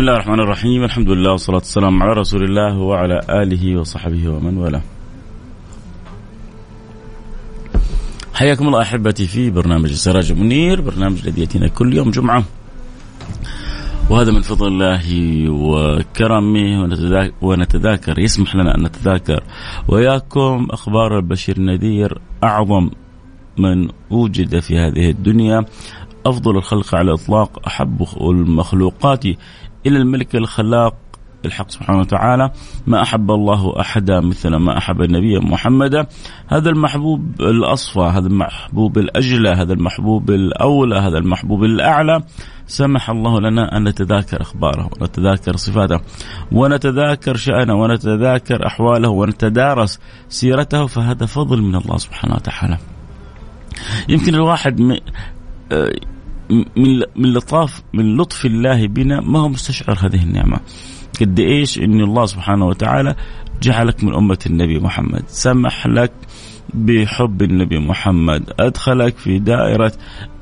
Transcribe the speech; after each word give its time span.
الله 0.00 0.12
الرحمن 0.12 0.40
الرحيم. 0.40 0.84
الحمد 0.84 1.08
لله 1.08 1.32
والصلاة 1.32 1.56
والسلام 1.56 2.02
على 2.02 2.12
رسول 2.12 2.44
الله 2.44 2.78
وعلى 2.78 3.20
آله 3.28 3.80
وصحبه 3.80 4.28
ومن 4.28 4.56
والاه. 4.56 4.82
حياكم 8.34 8.66
الله 8.66 8.82
أحبتي 8.82 9.26
في 9.26 9.50
برنامج 9.50 9.90
السراج 9.90 10.32
منير 10.32 10.80
برنامج 10.80 11.18
الذي 11.24 11.40
يأتينا 11.40 11.68
كل 11.68 11.94
يوم 11.94 12.10
جمعة. 12.10 12.44
وهذا 14.10 14.32
من 14.32 14.40
فضل 14.40 14.66
الله 14.66 15.04
وكرمه 15.50 16.88
ونتذاكر 17.42 18.18
يسمح 18.18 18.56
لنا 18.56 18.74
أن 18.74 18.82
نتذاكر. 18.82 19.42
وياكم 19.88 20.66
أخبار 20.70 21.18
البشير 21.18 21.56
النذير 21.56 22.18
أعظم 22.44 22.90
من 23.58 23.88
وجد 24.10 24.58
في 24.58 24.78
هذه 24.78 25.10
الدنيا. 25.10 25.64
أفضل 26.26 26.56
الخلق 26.56 26.94
على 26.94 27.08
الإطلاق 27.10 27.66
أحب 27.66 28.06
المخلوقات 28.20 29.24
إلى 29.86 29.96
الملك 29.96 30.36
الخلاق 30.36 30.94
الحق 31.44 31.70
سبحانه 31.70 32.00
وتعالى. 32.00 32.50
ما 32.86 33.02
أحب 33.02 33.30
الله 33.30 33.80
أحدا 33.80 34.20
مثل 34.20 34.56
ما 34.56 34.78
أحب 34.78 35.02
النبي 35.02 35.38
محمدا 35.38 36.06
هذا 36.48 36.70
المحبوب 36.70 37.40
الأصفى 37.40 38.00
هذا 38.00 38.26
المحبوب 38.26 38.98
الأجلى 38.98 39.48
هذا 39.48 39.72
المحبوب 39.72 40.30
الأولى 40.30 40.98
هذا 40.98 41.18
المحبوب 41.18 41.64
الأعلى. 41.64 42.22
سمح 42.66 43.10
الله 43.10 43.40
لنا 43.40 43.76
أن 43.76 43.88
نتذاكر 43.88 44.40
أخباره 44.40 44.90
ونتذاكر 45.00 45.56
صفاته 45.56 46.00
ونتذاكر 46.52 47.36
شأنه 47.36 47.74
ونتذاكر 47.74 48.66
أحواله 48.66 49.08
ونتدارس 49.08 50.00
سيرته. 50.28 50.86
فهذا 50.86 51.26
فضل 51.26 51.62
من 51.62 51.74
الله 51.74 51.96
سبحانه 51.96 52.34
وتعالى. 52.34 52.78
يمكن 54.08 54.34
الواحد 54.34 54.80
من 56.50 57.02
من 57.16 57.32
لطاف 57.32 57.82
من 57.92 58.16
لطف 58.16 58.46
الله 58.46 58.86
بنا 58.86 59.20
ما 59.20 59.38
هو 59.38 59.48
مستشعر 59.48 59.98
هذه 60.00 60.22
النعمة. 60.22 60.60
قد 61.20 61.40
إيش؟ 61.40 61.78
إن 61.78 62.00
الله 62.00 62.26
سبحانه 62.26 62.66
وتعالى 62.66 63.16
جعلك 63.62 64.04
من 64.04 64.14
أمة 64.14 64.38
النبي 64.46 64.78
محمد. 64.78 65.22
سمح 65.26 65.86
لك 65.86 66.12
بحب 66.74 67.42
النبي 67.42 67.78
محمد. 67.78 68.50
أدخلك 68.60 69.16
في 69.16 69.38
دائرة 69.38 69.92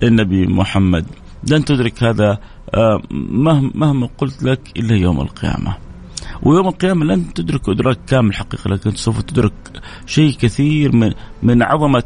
النبي 0.03 0.47
محمد. 0.47 1.07
لن 1.51 1.65
تدرك 1.65 2.03
هذا 2.03 2.39
آه، 2.75 3.03
مهما 3.11 4.09
قلت 4.19 4.43
لك 4.43 4.61
إلا 4.77 4.97
يوم 4.97 5.21
القيامة. 5.21 5.77
ويوم 6.43 6.69
القيامة 6.69 7.05
لن 7.05 7.33
تدرك 7.35 7.69
إدراك 7.69 7.99
كامل 8.07 8.35
حقيقة 8.35 8.71
لكن 8.71 8.91
سوف 8.91 9.23
تدرك 9.23 9.53
شيء 10.07 10.33
كثير 10.33 10.97
من 10.97 11.13
من 11.43 11.63
عظمة 11.63 12.05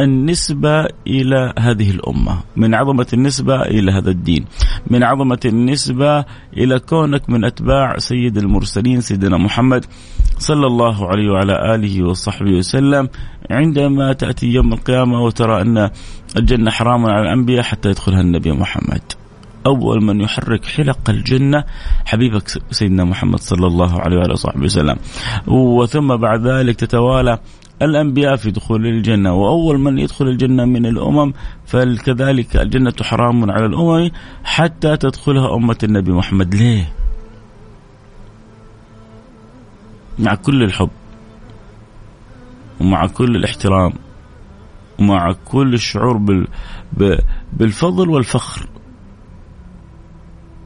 النسبة 0.00 0.86
إلى 1.06 1.52
هذه 1.58 1.90
الأمة 1.90 2.38
من 2.56 2.74
عظمة 2.74 3.06
النسبة 3.12 3.62
إلى 3.62 3.92
هذا 3.92 4.10
الدين 4.10 4.44
من 4.90 5.02
عظمة 5.02 5.40
النسبة 5.44 6.24
إلى 6.56 6.78
كونك 6.78 7.30
من 7.30 7.44
أتباع 7.44 7.98
سيد 7.98 8.38
المرسلين 8.38 9.00
سيدنا 9.00 9.36
محمد 9.36 9.84
صلى 10.38 10.66
الله 10.66 11.08
عليه 11.08 11.30
وعلى 11.30 11.74
آله 11.74 12.08
وصحبه 12.08 12.50
وسلم 12.50 13.08
عندما 13.50 14.12
تأتي 14.12 14.46
يوم 14.46 14.72
القيامة 14.72 15.22
وترى 15.22 15.62
أن 15.62 15.90
الجنة 16.36 16.70
حرام 16.70 17.06
على 17.06 17.22
الأنبياء 17.22 17.62
حتى 17.62 17.88
يدخلها 17.88 18.20
النبي 18.20 18.52
محمد. 18.52 19.02
أول 19.66 20.04
من 20.04 20.20
يحرك 20.20 20.64
حلق 20.64 21.10
الجنة 21.10 21.64
حبيبك 22.04 22.48
سيدنا 22.70 23.04
محمد 23.04 23.40
صلى 23.40 23.66
الله 23.66 24.00
عليه 24.00 24.16
وعلى 24.16 24.36
صحبه 24.36 24.64
وسلم. 24.64 24.96
وثم 25.46 26.16
بعد 26.16 26.46
ذلك 26.46 26.76
تتوالى 26.76 27.38
الأنبياء 27.82 28.36
في 28.36 28.50
دخول 28.50 28.86
الجنة 28.86 29.34
وأول 29.34 29.78
من 29.78 29.98
يدخل 29.98 30.28
الجنة 30.28 30.64
من 30.64 30.86
الأمم 30.86 31.32
فكذلك 31.66 32.56
الجنة 32.56 32.94
حرام 33.02 33.50
على 33.50 33.66
الأمم 33.66 34.10
حتى 34.44 34.96
تدخلها 34.96 35.54
أمة 35.56 35.78
النبي 35.82 36.12
محمد. 36.12 36.54
ليه؟ 36.54 36.92
مع 40.18 40.34
كل 40.34 40.62
الحب 40.62 40.90
ومع 42.80 43.06
كل 43.06 43.36
الاحترام 43.36 43.92
ومع 44.98 45.32
كل 45.44 45.74
الشعور 45.74 46.16
بال... 46.16 46.46
بالفضل 47.52 48.08
والفخر. 48.08 48.66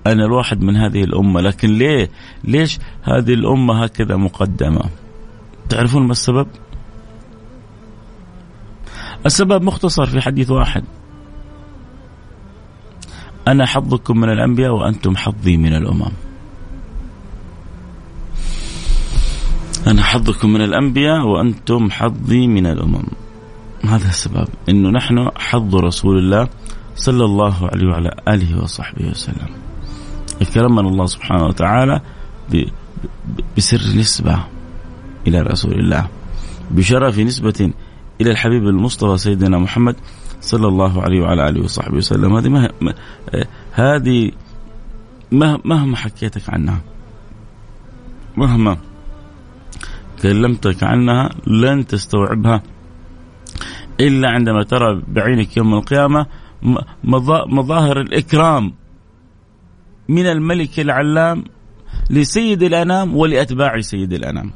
أنا 0.07 0.25
الواحد 0.25 0.63
من 0.63 0.77
هذه 0.77 1.05
الأمة 1.05 1.41
لكن 1.41 1.69
ليه؟ 1.69 2.11
ليش 2.45 2.79
هذه 3.03 3.35
الأمة 3.35 3.85
هكذا 3.85 4.17
مقدمة؟ 4.17 4.83
تعرفون 5.69 6.03
ما 6.03 6.13
السبب؟ 6.13 6.47
السبب 9.27 9.63
مختصر 9.63 10.07
في 10.07 10.21
حديث 10.21 10.51
واحد. 10.51 10.85
أنا 13.49 13.67
حظكم 13.67 14.21
من 14.21 14.29
الأنبياء 14.29 14.73
وأنتم 14.73 15.17
حظي 15.17 15.57
من 15.57 15.75
الأمم. 15.75 16.13
أنا 19.87 20.03
حظكم 20.03 20.53
من 20.53 20.61
الأنبياء 20.61 21.27
وأنتم 21.27 21.91
حظي 21.91 22.47
من 22.47 22.67
الأمم. 22.67 23.05
هذا 23.85 24.09
السبب. 24.09 24.49
أنه 24.69 24.91
نحن 24.91 25.31
حظ 25.37 25.77
رسول 25.77 26.19
الله 26.19 26.49
صلى 26.97 27.25
الله 27.25 27.69
عليه 27.69 27.87
وعلى 27.87 28.11
آله 28.29 28.63
وصحبه 28.63 29.11
وسلم. 29.11 29.49
أكرمنا 30.43 30.81
الله 30.81 31.07
سبحانه 31.07 31.45
وتعالى 31.45 32.01
بسر 33.57 33.83
نسبة 33.97 34.39
إلى 35.27 35.41
رسول 35.41 35.81
الله. 35.81 36.09
بشرف 36.71 37.19
نسبة 37.19 37.73
إلى 38.21 38.31
الحبيب 38.31 38.69
المصطفى 38.69 39.17
سيدنا 39.17 39.59
محمد 39.59 39.97
صلى 40.41 40.69
الله 40.69 41.03
عليه 41.03 41.21
وعلى 41.21 41.49
آله 41.49 41.65
وصحبه 41.65 41.97
وسلم. 41.97 42.37
هذه 42.37 42.49
مه... 42.49 42.95
هذه 43.73 44.31
مهما 45.65 45.97
حكيتك 45.97 46.51
عنها 46.51 46.81
مهما 48.37 48.77
كلمتك 50.23 50.83
عنها 50.83 51.31
لن 51.47 51.87
تستوعبها. 51.87 52.63
إلا 54.01 54.29
عندما 54.31 54.63
ترى 54.63 55.03
بعينك 55.09 55.57
يوم 55.57 55.75
القيامة 55.75 56.27
مظاهر 57.49 58.01
الإكرام 58.01 58.73
من 60.09 60.27
الملك 60.27 60.81
العلام 60.81 61.45
لسيد 62.11 62.63
الأنام 62.63 63.17
ولأتباع 63.17 63.81
سيد 63.81 64.13
الأنام. 64.13 64.51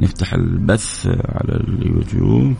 نفتح 0.00 0.32
البث 0.32 1.06
على 1.06 1.52
اليوتيوب. 1.52 2.54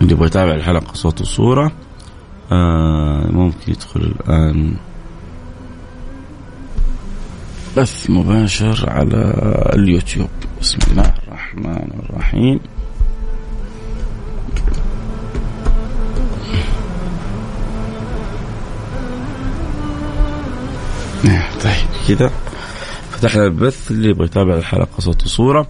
اللي 0.00 0.12
يبغى 0.12 0.26
يتابع 0.26 0.54
الحلقة 0.54 0.94
صوت 0.94 1.20
وصورة 1.20 1.72
آه 2.52 3.26
ممكن 3.30 3.72
يدخل 3.72 4.00
الآن. 4.00 4.76
بث 7.76 8.10
مباشر 8.10 8.90
على 8.90 9.34
اليوتيوب. 9.74 10.28
بسم 10.60 10.78
الله 10.90 11.14
الرحمن 11.28 11.88
الرحيم. 12.04 12.60
طيب 21.64 22.08
كذا 22.08 22.30
فتحنا 23.10 23.44
البث 23.44 23.90
اللي 23.90 24.08
يبغى 24.08 24.24
يتابع 24.24 24.54
الحلقة 24.54 24.98
صوت 24.98 25.24
وصورة. 25.24 25.66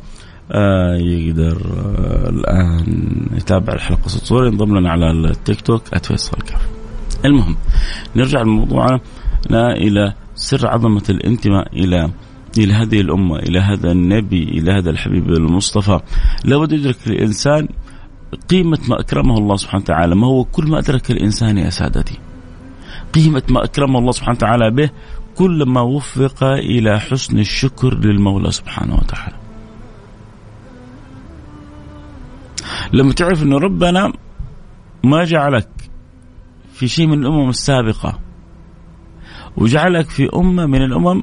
آه 0.53 0.97
يقدر 0.97 1.57
آه 1.97 2.29
الآن 2.29 3.07
يتابع 3.35 3.73
الحلقة 3.73 4.09
صوت 4.09 4.23
وصورة 4.23 4.47
ينضم 4.47 4.79
لنا 4.79 4.91
على 4.91 5.11
التيك 5.11 5.61
توك 5.61 5.99
@فيصل 5.99 6.37
كاف. 6.37 6.61
المهم 7.25 7.57
نرجع 8.17 8.43
لموضوعنا 8.43 9.01
إلى 9.51 10.15
سر 10.35 10.67
عظمة 10.69 11.03
الانتماء 11.11 11.69
إلى 11.73 12.11
إلى 12.59 12.73
هذه 12.73 13.01
الأمة، 13.01 13.37
إلى 13.37 13.61
هذا 13.61 13.93
النبي، 13.93 14.43
إلى 14.43 14.73
هذا 14.73 14.91
الحبيب 14.91 15.31
المصطفى، 15.31 16.01
لابد 16.45 16.73
يدرك 16.73 16.97
الإنسان 17.07 17.69
قيمة 18.51 18.79
ما 18.89 19.01
أكرمه 19.01 19.39
الله 19.39 19.57
سبحانه 19.57 19.83
وتعالى، 19.83 20.15
ما 20.15 20.27
هو 20.27 20.45
كل 20.45 20.65
ما 20.65 20.79
أدرك 20.79 21.11
الإنسان 21.11 21.59
يا 21.59 21.71
سادتي. 21.71 22.19
قيمة 23.15 23.43
ما 23.51 23.65
أكرمه 23.65 23.99
الله 23.99 24.13
سبحانه 24.13 24.37
وتعالى 24.37 24.71
به 24.71 24.91
كلما 25.39 25.81
وفق 25.81 26.45
إلى 26.45 27.01
حسن 27.01 27.39
الشكر 27.39 27.95
للمولى 27.95 28.51
سبحانه 28.51 28.95
وتعالى. 28.95 29.37
لما 32.93 33.13
تعرف 33.13 33.43
إنه 33.43 33.59
ربنا 33.59 34.13
ما 35.05 35.25
جعلك 35.25 35.69
في 36.73 36.89
شيء 36.89 37.07
من 37.07 37.21
الأمم 37.23 37.49
السابقة 37.49 38.19
وجعلك 39.57 40.11
في 40.11 40.29
أمة 40.35 40.67
من 40.67 40.83
الأمم 40.83 41.23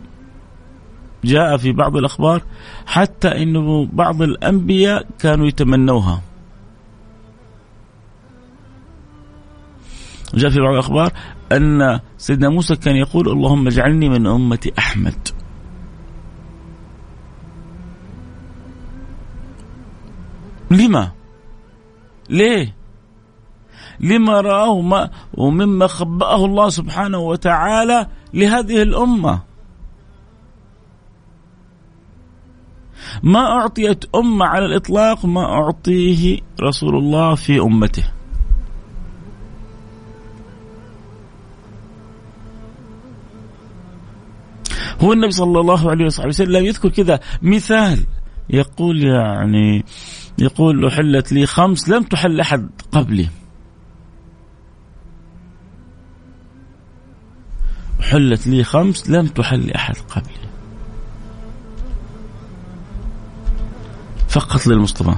جاء 1.24 1.58
في 1.58 1.72
بعض 1.72 1.98
الأخبار 1.98 2.42
حتى 2.86 3.28
إنه 3.28 3.86
بعض 3.86 4.22
الأنبياء 4.22 5.08
كانوا 5.20 5.48
يتمنوها. 5.48 6.22
جاء 10.34 10.50
في 10.50 10.60
بعض 10.60 10.74
الأخبار 10.74 11.12
أن 11.52 12.00
سيدنا 12.18 12.50
موسى 12.50 12.76
كان 12.76 12.96
يقول 12.96 13.30
اللهم 13.30 13.68
اجعلني 13.68 14.10
من 14.10 14.28
أمة 14.28 14.72
أحمد. 14.78 15.28
لما؟ 20.72 21.12
ليه؟ 22.30 22.76
لما 24.00 24.42
رآه 24.42 24.82
ما 24.82 25.10
ومما 25.34 25.88
خبأه 25.88 26.46
الله 26.46 26.70
سبحانه 26.70 27.18
وتعالى 27.18 28.08
لهذه 28.34 28.82
الأمة 28.82 29.40
ما 33.24 33.40
أعطيت 33.40 34.06
أمة 34.16 34.46
على 34.46 34.66
الإطلاق 34.66 35.26
ما 35.26 35.44
أعطيه 35.44 36.40
رسول 36.62 36.96
الله 36.96 37.36
في 37.36 37.60
أمته 37.60 38.19
هو 45.00 45.14
النبي 45.14 45.32
صلى 45.32 45.60
الله 45.60 45.90
عليه 45.90 46.06
وسلم 46.06 46.66
يذكر 46.66 46.90
كذا. 46.90 47.20
مثال 47.42 48.06
يقول 48.50 49.04
يعني 49.04 49.86
يقول 50.38 50.88
أحلت 50.88 51.32
لي 51.32 51.46
خمس 51.46 51.90
لم 51.90 52.04
تحل 52.04 52.40
أحد 52.40 52.70
قبلي. 52.92 53.30
حلت 58.02 58.48
لي 58.48 58.64
خمس 58.64 59.10
لم 59.10 59.28
تحل 59.28 59.72
أحد 59.72 59.96
قبلي. 59.96 60.50
فقط 64.30 64.68
للمصطفى. 64.68 65.16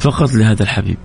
فقط 0.00 0.34
لهذا 0.34 0.62
الحبيب. 0.62 0.98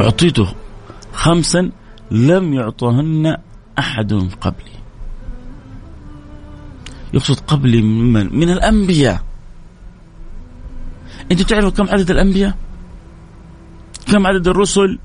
أعطيته 0.00 0.54
خمسا 1.12 1.70
لم 2.10 2.54
يعطهن 2.54 3.36
أحد 3.78 4.12
قبلي. 4.40 4.80
يقصد 7.14 7.40
قبلي 7.40 7.82
من 7.82 8.38
من 8.38 8.50
الأنبياء. 8.50 9.24
أنتم 11.32 11.44
تعرفوا 11.44 11.70
كم 11.70 11.88
عدد 11.88 12.10
الأنبياء؟ 12.10 12.58
كم 14.06 14.26
عدد 14.26 14.48
الرسل؟ 14.48 14.98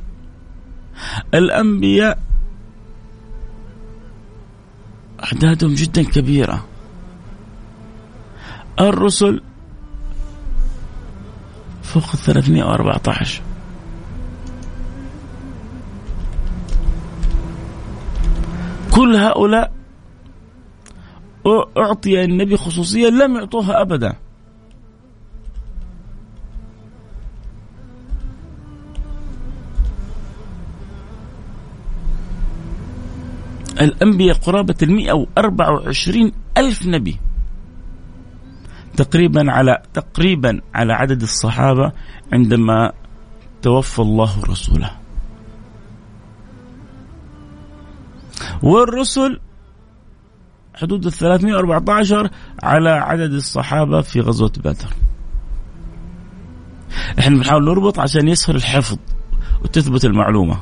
الأنبياء 1.33 2.19
أعدادهم 5.23 5.73
جدا 5.73 6.03
كبيرة. 6.03 6.65
الرسل 8.79 9.41
فوق 11.83 12.09
ال 12.13 12.19
314 12.19 13.41
كل 18.95 19.15
هؤلاء 19.15 19.71
أعطي 21.77 22.23
النبي 22.23 22.57
خصوصية 22.57 23.09
لم 23.09 23.35
يعطوها 23.35 23.81
أبدا. 23.81 24.15
الأنبياء 33.81 34.35
قرابة 34.35 34.75
المئة 34.83 35.13
وأربع 35.13 35.69
وعشرين 35.69 36.31
ألف 36.57 36.87
نبي. 36.87 37.19
تقريبا 38.97 39.51
على 39.51 39.81
تقريبا 39.93 40.61
على 40.73 40.93
عدد 40.93 41.21
الصحابة 41.21 41.91
عندما 42.33 42.91
توفى 43.61 43.99
الله 43.99 44.43
رسوله. 44.43 45.04
والرسل 48.63 49.39
حدود 50.75 51.05
ال 51.05 51.11
314 51.11 52.29
على 52.63 52.89
عدد 52.89 53.33
الصحابة 53.33 54.01
في 54.01 54.19
غزوة 54.21 54.51
بدر 54.57 54.89
إحنا 57.19 57.35
بنحاول 57.37 57.65
نربط 57.65 57.99
عشان 57.99 58.27
يسهل 58.27 58.55
الحفظ 58.55 58.97
وتثبت 59.63 60.05
المعلومة 60.05 60.57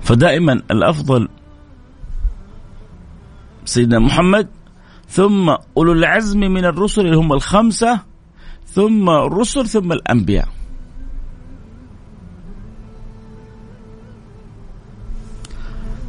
فدائما 0.00 0.52
الأفضل 0.52 1.28
سيدنا 3.64 3.98
محمد 3.98 4.48
ثم 5.08 5.56
أولو 5.76 5.92
العزم 5.92 6.40
من 6.40 6.64
الرسل 6.64 7.06
اللي 7.06 7.16
هم 7.16 7.32
الخمسة 7.32 8.00
ثم 8.66 9.10
الرسل 9.10 9.66
ثم 9.68 9.92
الأنبياء. 9.92 10.48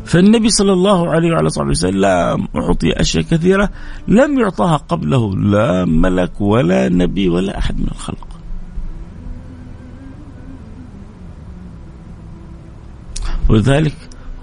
فالنبي 0.10 0.50
صلى 0.50 0.74
الله 0.74 1.10
عليه 1.12 1.32
وعلى 1.32 1.50
صحبه 1.50 1.70
وسلم 1.70 2.48
أعطي 2.56 3.02
أشياء 3.02 3.24
كثيرة 3.24 3.70
لم 4.08 4.40
يعطاها 4.40 4.78
قبله 4.78 5.36
لا 5.36 5.86
ملك 5.86 6.42
ولا 6.42 6.90
نبي 6.90 7.30
ولا 7.30 7.58
أحد 7.58 7.80
من 7.80 7.88
الخلق. 7.92 8.28
ولذلك 13.50 13.96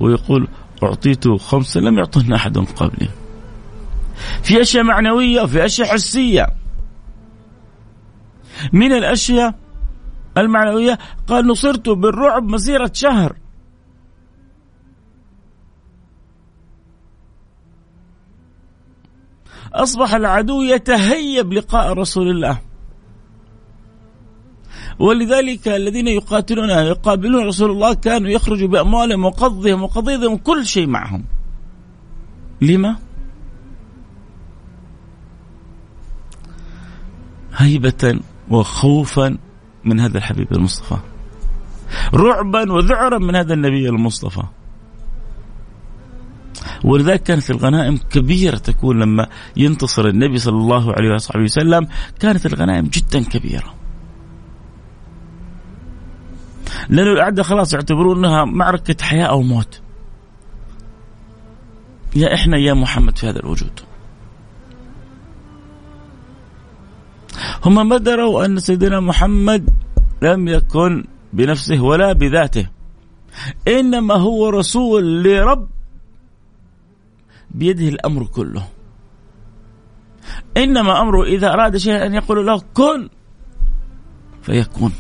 هو 0.02 0.08
يقول 0.08 0.48
أعطيت 0.82 1.28
خمسة 1.28 1.80
لم 1.80 1.98
يعطهن 1.98 2.32
أحد 2.32 2.58
قبلي. 2.58 3.08
في 4.42 4.60
أشياء 4.60 4.84
معنوية 4.84 5.42
وفي 5.42 5.64
أشياء 5.64 5.88
حسية. 5.88 6.46
من 8.72 8.92
الأشياء 8.92 9.54
المعنوية 10.38 10.98
قال 11.26 11.46
نصرت 11.46 11.88
بالرعب 11.88 12.42
مسيرة 12.42 12.90
شهر. 12.94 13.36
أصبح 19.82 20.14
العدو 20.14 20.62
يتهيب 20.62 21.52
لقاء 21.52 21.92
رسول 21.92 22.30
الله. 22.30 22.60
ولذلك 24.98 25.68
الذين 25.68 26.08
يقاتلون 26.08 26.70
يقابلون 26.70 27.46
رسول 27.46 27.70
الله 27.70 27.94
كانوا 27.94 28.30
يخرجوا 28.30 28.68
بأموالهم 28.68 29.24
وقضهم 29.24 29.82
وقضيضهم 29.82 30.36
كل 30.36 30.66
شيء 30.66 30.86
معهم. 30.86 31.24
لما؟ 32.60 32.96
هيبة 37.56 38.20
وخوفا 38.50 39.38
من 39.84 40.00
هذا 40.00 40.18
الحبيب 40.18 40.52
المصطفى. 40.52 40.96
رعبا 42.14 42.72
وذعرا 42.72 43.18
من 43.18 43.36
هذا 43.36 43.54
النبي 43.54 43.88
المصطفى. 43.88 44.42
ولذلك 46.84 47.22
كانت 47.22 47.50
الغنائم 47.50 47.96
كبيرة 47.96 48.56
تكون 48.56 48.98
لما 48.98 49.28
ينتصر 49.56 50.06
النبي 50.06 50.38
صلى 50.38 50.56
الله 50.56 50.92
عليه 50.92 51.14
وصحبه 51.14 51.42
وسلم 51.42 51.88
كانت 52.20 52.46
الغنائم 52.46 52.86
جدا 52.86 53.24
كبيرة. 53.24 53.74
لأنه 56.88 57.12
الأعداء 57.12 57.44
خلاص 57.44 57.74
يعتبرون 57.74 58.18
أنها 58.24 58.44
معركة 58.44 59.04
حياة 59.04 59.26
أو 59.26 59.42
موت. 59.42 59.80
يا 62.16 62.34
إحنا 62.34 62.58
يا 62.58 62.74
محمد 62.74 63.18
في 63.18 63.28
هذا 63.28 63.40
الوجود. 63.40 63.80
هم 67.64 67.88
ما 67.88 67.96
دروا 67.96 68.44
أن 68.44 68.58
سيدنا 68.58 69.00
محمد 69.00 69.70
لم 70.22 70.48
يكن 70.48 71.04
بنفسه 71.32 71.80
ولا 71.80 72.12
بذاته. 72.12 72.66
إنما 73.68 74.14
هو 74.14 74.48
رسول 74.48 75.22
لرب 75.22 75.68
بيده 77.50 77.88
الأمر 77.88 78.24
كله. 78.24 78.68
إنما 80.56 81.00
أمره 81.00 81.24
إذا 81.24 81.52
أراد 81.52 81.76
شيئا 81.76 82.06
أن 82.06 82.14
يقول 82.14 82.46
له 82.46 82.62
كن 82.74 83.08
فيكون. 84.42 84.92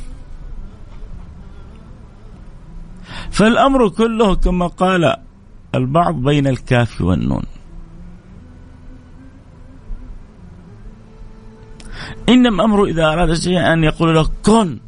فالأمر 3.30 3.88
كله 3.88 4.34
كما 4.34 4.66
قال 4.66 5.16
البعض 5.74 6.14
بين 6.14 6.46
الكاف 6.46 7.00
والنون. 7.00 7.44
إنما 12.28 12.64
أمره 12.64 12.84
إذا 12.84 13.06
أراد 13.06 13.34
شيئا 13.34 13.72
أن 13.72 13.84
يقول 13.84 14.14
له 14.14 14.28
كن 14.42 14.78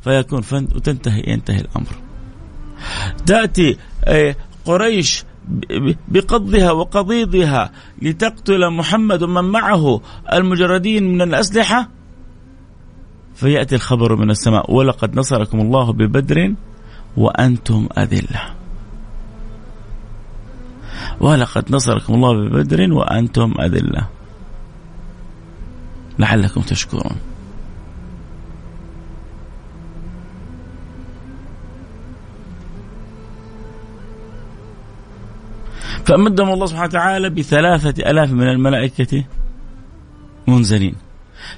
فيكون. 0.00 0.42
وتنتهي 0.52 1.22
ينتهي 1.26 1.60
الأمر. 1.60 1.94
تأتي 3.26 3.76
آه، 4.04 4.36
قريش 4.64 5.24
بقضها 6.08 6.72
وقضيضها 6.72 7.72
لتقتل 8.02 8.70
محمد 8.70 9.22
ومن 9.22 9.44
معه 9.44 10.00
المجردين 10.32 11.14
من 11.14 11.22
الأسلحة؟ 11.22 11.88
فيأتي 13.34 13.74
الخبر 13.74 14.16
من 14.16 14.30
السماء. 14.30 14.74
ولقد 14.74 15.18
نصركم 15.18 15.60
الله 15.60 15.92
ببدر 15.92 16.54
وأنتم 17.16 17.88
أذلة. 17.98 18.40
ولقد 21.20 21.64
نصركم 21.70 22.14
الله 22.14 22.48
ببدر 22.48 22.92
وأنتم 22.92 23.54
أذلة. 23.60 24.08
لعلكم 26.18 26.60
تشكرون. 26.60 27.16
فأمدهم 36.08 36.48
الله 36.48 36.66
سبحانه 36.66 36.88
وتعالى 36.88 37.30
بثلاثة 37.30 38.10
ألاف 38.10 38.32
من 38.32 38.48
الملائكة 38.48 39.24
منزلين. 40.46 40.94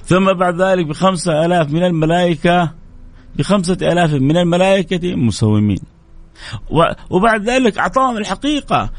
ثم 0.04 0.32
بعد 0.32 0.62
ذلك 0.62 0.86
بخمسة 0.86 1.46
ألاف 1.46 1.72
من 1.72 1.84
الملائكة 1.84 2.72
بخمسة 3.36 3.76
ألاف 3.82 4.12
من 4.14 4.36
الملائكة 4.36 5.14
مسومين. 5.14 5.78
وبعد 7.10 7.48
ذلك 7.48 7.78
أعطاهم 7.78 8.16
الحقيقة. 8.16 8.90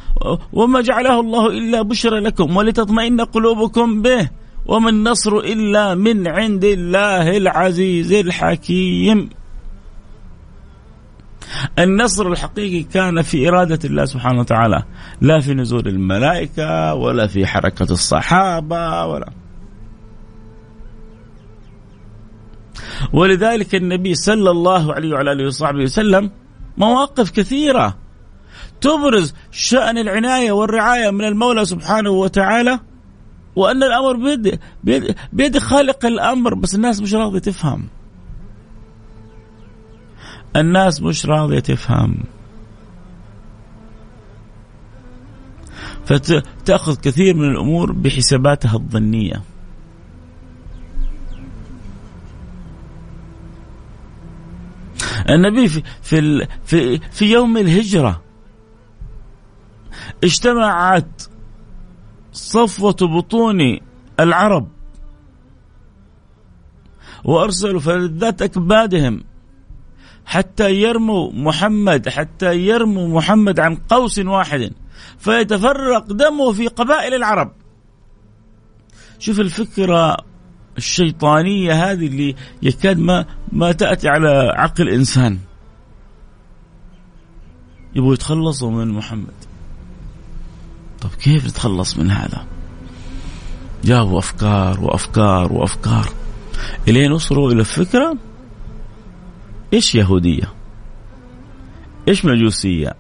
وما 0.54 0.82
جعله 0.82 1.20
الله 1.20 1.48
إلا 1.48 1.82
بشرى 1.82 2.20
لكم 2.20 2.58
ولتطمئن 2.58 3.22
قلوبكم 3.22 4.02
به. 4.02 4.30
وما 4.66 4.90
النصر 4.90 5.38
إلا 5.38 5.96
من 5.96 6.28
عند 6.28 6.64
الله 6.64 7.38
العزيز 7.38 8.14
الحكيم. 8.14 9.30
النصر 11.80 12.28
الحقيقي 12.28 12.84
كان 12.84 13.22
في 13.22 13.50
إرادة 13.50 13.80
الله 13.86 14.06
سبحانه 14.06 14.40
وتعالى 14.40 14.84
لا 15.22 15.40
في 15.40 15.54
نزول 15.54 15.88
الملائكة 15.88 16.94
ولا 16.94 17.28
في 17.28 17.46
حركة 17.46 17.92
الصحابة 17.92 19.06
ولا. 19.06 19.32
ولذلك 23.14 23.76
النبي 23.76 24.16
صلى 24.16 24.52
الله 24.52 24.94
عليه 24.94 25.14
وعلى 25.14 25.32
آله 25.32 25.48
وصحبه 25.48 25.84
وسلم 25.84 26.32
مواقف 26.78 27.32
كثيرة 27.32 27.98
تبرز 28.82 29.34
شأن 29.52 29.98
العناية 29.98 30.52
والرعاية 30.52 31.12
من 31.12 31.26
المولى 31.26 31.66
سبحانه 31.66 32.10
وتعالى 32.10 32.80
وأن 33.56 33.84
الأمر 33.84 34.14
بيد 34.16 34.60
بيد, 35.34 35.58
خالق 35.58 36.06
الأمر 36.06 36.54
بس 36.54 36.76
الناس 36.76 37.02
مش 37.02 37.14
راضية 37.14 37.40
تفهم. 37.40 37.88
الناس 40.56 41.02
مش 41.02 41.26
راضية 41.26 41.60
تفهم. 41.60 42.24
فتاخذ 46.06 46.96
كثير 46.96 47.36
من 47.36 47.50
الأمور 47.50 47.92
بحساباتها 47.92 48.76
الظنية. 48.76 49.42
النبي 55.30 55.68
في 55.68 55.84
في 56.02 56.48
في, 56.66 56.98
في 56.98 57.32
يوم 57.32 57.58
الهجرة 57.58 58.22
اجتمعت 60.24 61.24
صفوة 62.34 62.96
بطون 63.02 63.80
العرب 64.20 64.68
وأرسلوا 67.24 67.80
فلذات 67.80 68.42
أكبادهم 68.42 69.24
حتى 70.32 70.72
يرموا 70.72 71.32
محمد 71.34 72.10
حتى 72.10 72.56
يرموا 72.56 73.08
محمد 73.08 73.60
عن 73.60 73.76
قوس 73.76 74.20
واحد. 74.20 74.72
فيتفرق 75.20 76.12
دمه 76.12 76.52
في 76.54 76.68
قبائل 76.68 77.14
العرب. 77.14 77.52
شوف 79.20 79.40
الفكرة 79.40 80.18
الشيطانية 80.78 81.74
هذه 81.74 82.08
اللي 82.08 82.36
يكاد 82.62 82.98
ما 82.98 83.26
ما 83.52 83.72
تأتي 83.72 84.10
على 84.10 84.54
عقل 84.56 84.90
إنسان. 84.90 85.40
يبغوا 87.96 88.14
يتخلصوا 88.14 88.72
من 88.72 88.88
محمد. 88.88 89.34
طب 91.02 91.10
كيف 91.10 91.46
نتخلص 91.46 91.98
من 91.98 92.12
هذا؟ 92.12 92.46
جابوا 93.84 94.20
أفكار 94.20 94.82
وأفكار 94.82 95.54
وأفكار. 95.54 96.10
إلين 96.88 97.12
وصلوا 97.12 97.52
إلى 97.52 97.64
فكرة؟ 97.64 98.31
إيش 99.74 99.96
يهودية؟ 99.96 100.54
إيش 102.08 102.26
مجوسية؟ 102.26 102.96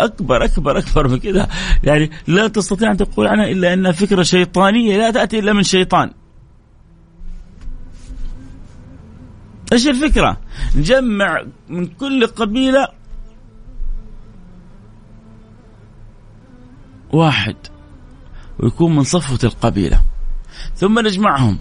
أكبر 0.00 0.44
أكبر 0.44 0.78
أكبر 0.78 1.08
من 1.08 1.18
كذا 1.18 1.48
يعني 1.84 2.10
لا 2.26 2.48
تستطيع 2.48 2.90
أن 2.90 2.96
تقول 2.96 3.26
عنها 3.26 3.44
إلا 3.50 3.72
أنها 3.72 3.92
فكرة 3.92 4.22
شيطانية 4.22 4.96
لا 4.96 5.10
تأتي 5.10 5.38
إلا 5.38 5.52
من 5.52 5.62
شيطان. 5.62 6.10
إيش 9.72 9.88
الفكرة؟ 9.88 10.40
نجمع 10.76 11.44
من 11.68 11.86
كل 11.86 12.26
قبيلة 12.26 12.88
واحد 17.12 17.56
ويكون 18.58 18.96
من 18.96 19.02
صفوة 19.02 19.38
القبيلة 19.44 20.00
ثم 20.74 20.98
نجمعهم. 20.98 21.58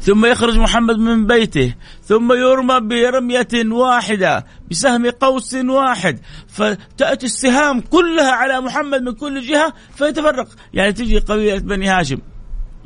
ثم 0.00 0.26
يخرج 0.26 0.58
محمد 0.58 0.98
من 0.98 1.26
بيته 1.26 1.74
ثم 2.02 2.32
يرمى 2.32 2.80
برمية 2.80 3.48
واحدة 3.54 4.46
بسهم 4.70 5.10
قوس 5.10 5.54
واحد. 5.54 6.20
فتأتي 6.48 7.26
السهام 7.26 7.80
كلها 7.80 8.30
على 8.30 8.60
محمد 8.60 9.02
من 9.02 9.12
كل 9.12 9.40
جهة 9.40 9.72
فيتفرق. 9.94 10.48
يعني 10.74 10.92
تجي 10.92 11.18
قبيلة 11.18 11.58
بني 11.58 11.88
هاشم 11.88 12.18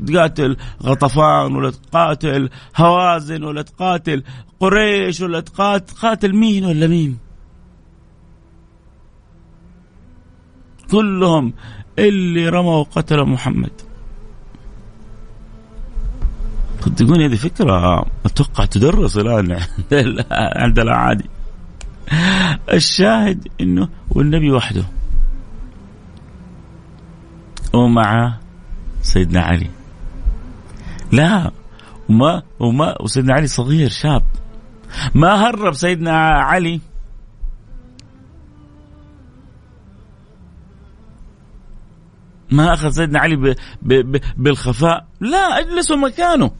تقاتل 0.07 0.57
غطفان 0.83 1.57
ولا 1.57 1.71
تقاتل 1.71 2.51
هوازن 2.77 3.45
ولا 3.45 3.63
تقاتل 3.63 4.23
قريش 4.61 5.21
ولا 5.21 5.41
تقاتل 5.41 5.95
قاتل 5.95 6.37
مين 6.37 6.65
ولا 6.65 6.87
مين؟ 6.87 7.19
كلهم 10.91 11.55
اللي 11.99 12.49
رموا 12.49 12.79
وقتلوا 12.79 13.27
محمد. 13.27 13.92
صدقوني 16.85 17.27
هذه 17.27 17.37
فكرة 17.37 18.07
أتوقع 18.27 18.65
تدرس 18.65 19.17
الآن. 19.19 19.53
عند 20.63 20.79
الأعادي. 20.79 21.25
الشاهد 22.73 23.49
أنه 23.61 23.89
والنبي 24.11 24.51
وحده. 24.51 24.85
ومع 27.75 28.39
سيدنا 29.03 29.41
علي. 29.41 29.71
لا 31.13 31.51
وما 32.09 32.43
وما 32.61 33.03
وسيدنا 33.03 33.35
علي 33.35 33.47
صغير 33.47 33.89
شاب. 33.89 34.23
ما 35.15 35.35
هرب 35.35 35.73
سيدنا 35.73 36.13
علي. 36.29 36.81
ما 42.51 42.75
أخذ 42.75 42.91
سيدنا 42.91 43.19
علي 43.19 43.37
ب 43.37 43.55
ب 43.83 43.93
ب 43.93 44.21
بالخفاء. 44.37 45.07
لا 45.21 45.59
أجلسوا 45.59 45.97
مكانه. 45.97 46.51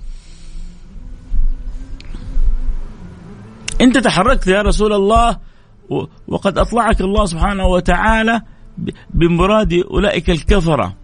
أنت 3.83 3.99
تحركت 3.99 4.47
يا 4.47 4.63
رسول 4.63 4.93
الله 4.93 5.39
وقد 6.29 6.59
أطلعك 6.59 7.01
الله 7.01 7.25
سبحانه 7.27 7.67
وتعالى 7.67 8.41
بمراد 9.15 9.73
أولئك 9.73 10.31
الكفرة. 10.31 10.97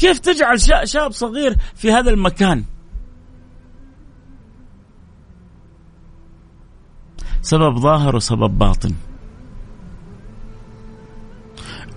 كيف 0.00 0.18
تجعل 0.18 0.60
شاب 0.88 1.10
صغير 1.12 1.56
في 1.74 1.92
هذا 1.92 2.10
المكان؟ 2.10 2.64
سبب 7.42 7.78
ظاهر 7.78 8.16
وسبب 8.16 8.58
باطن. 8.58 8.94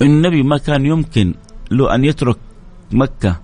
النبي 0.02 0.44
ما 0.44 0.58
كان 0.58 0.86
يمكن 0.86 1.34
له 1.72 1.96
أن 1.96 2.06
يترك 2.06 2.38
مكة 2.92 3.42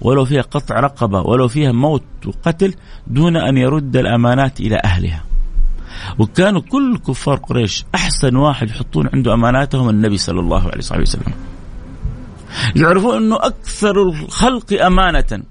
ولو 0.00 0.24
فيها 0.24 0.42
قطع 0.42 0.80
رقبة 0.80 1.20
ولو 1.20 1.48
فيها 1.48 1.72
موت 1.72 2.02
وقتل 2.26 2.74
دون 3.06 3.36
أن 3.36 3.56
يرد 3.56 3.96
الأمانات 3.96 4.60
إلى 4.60 4.76
أهلها. 4.84 5.29
وكانوا 6.18 6.60
كل 6.60 6.98
كفار 6.98 7.36
قريش 7.36 7.84
أحسن 7.94 8.36
واحد 8.36 8.70
يحطون 8.70 9.08
عنده 9.14 9.34
أماناتهم 9.34 9.88
النبي 9.88 10.18
صلى 10.18 10.40
الله 10.40 10.70
عليه 10.70 11.02
وسلم. 11.02 11.34
يعرفون 12.76 13.16
أنه 13.16 13.36
أكثر 13.36 14.02
الخلق 14.02 14.82
أمانة. 14.82 15.42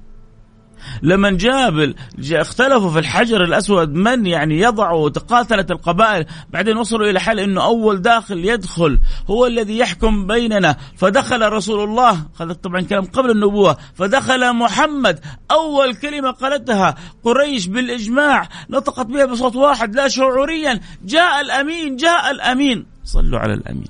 لما 1.01 1.31
جاب 1.31 1.93
اختلفوا 2.31 2.89
في 2.89 2.99
الحجر 2.99 3.43
الأسود 3.43 3.93
من 3.93 4.25
يعني 4.25 4.59
يضع 4.59 4.91
وتقاتلت 4.91 5.71
القبائل؟ 5.71 6.25
بعدين 6.49 6.77
وصلوا 6.77 7.09
إلى 7.09 7.19
حل 7.19 7.39
إنه 7.39 7.63
أول 7.63 8.01
داخل 8.01 8.45
يدخل 8.45 8.99
هو 9.29 9.45
الذي 9.45 9.77
يحكم 9.77 10.27
بيننا. 10.27 10.75
فدخل 10.97 11.51
رسول 11.51 11.89
الله 11.89 12.25
هذا 12.41 12.53
طبعا 12.53 12.81
كلام 12.81 13.05
قبل 13.05 13.31
النبوة. 13.31 13.77
فدخل 13.95 14.53
محمد 14.55 15.19
أول 15.51 15.95
كلمة 15.95 16.31
قالتها. 16.31 16.95
قريش 17.23 17.67
بالإجماع 17.67 18.49
نطقت 18.69 19.05
بها 19.05 19.25
بصوت 19.25 19.55
واحد 19.55 19.95
لا 19.95 20.07
شعوريا. 20.07 20.79
جاء 21.05 21.41
الأمين 21.41 21.95
جاء 21.95 22.31
الأمين. 22.31 22.85
صلوا 23.03 23.39
على 23.39 23.53
الأمين. 23.53 23.89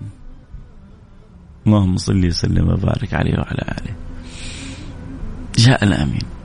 اللهم 1.67 1.97
صل 1.97 2.25
وسلم 2.27 2.69
وبارك 2.69 3.13
عليه 3.13 3.33
وعلى 3.33 3.61
آله. 3.61 3.95
جاء 5.57 5.83
الأمين. 5.83 6.38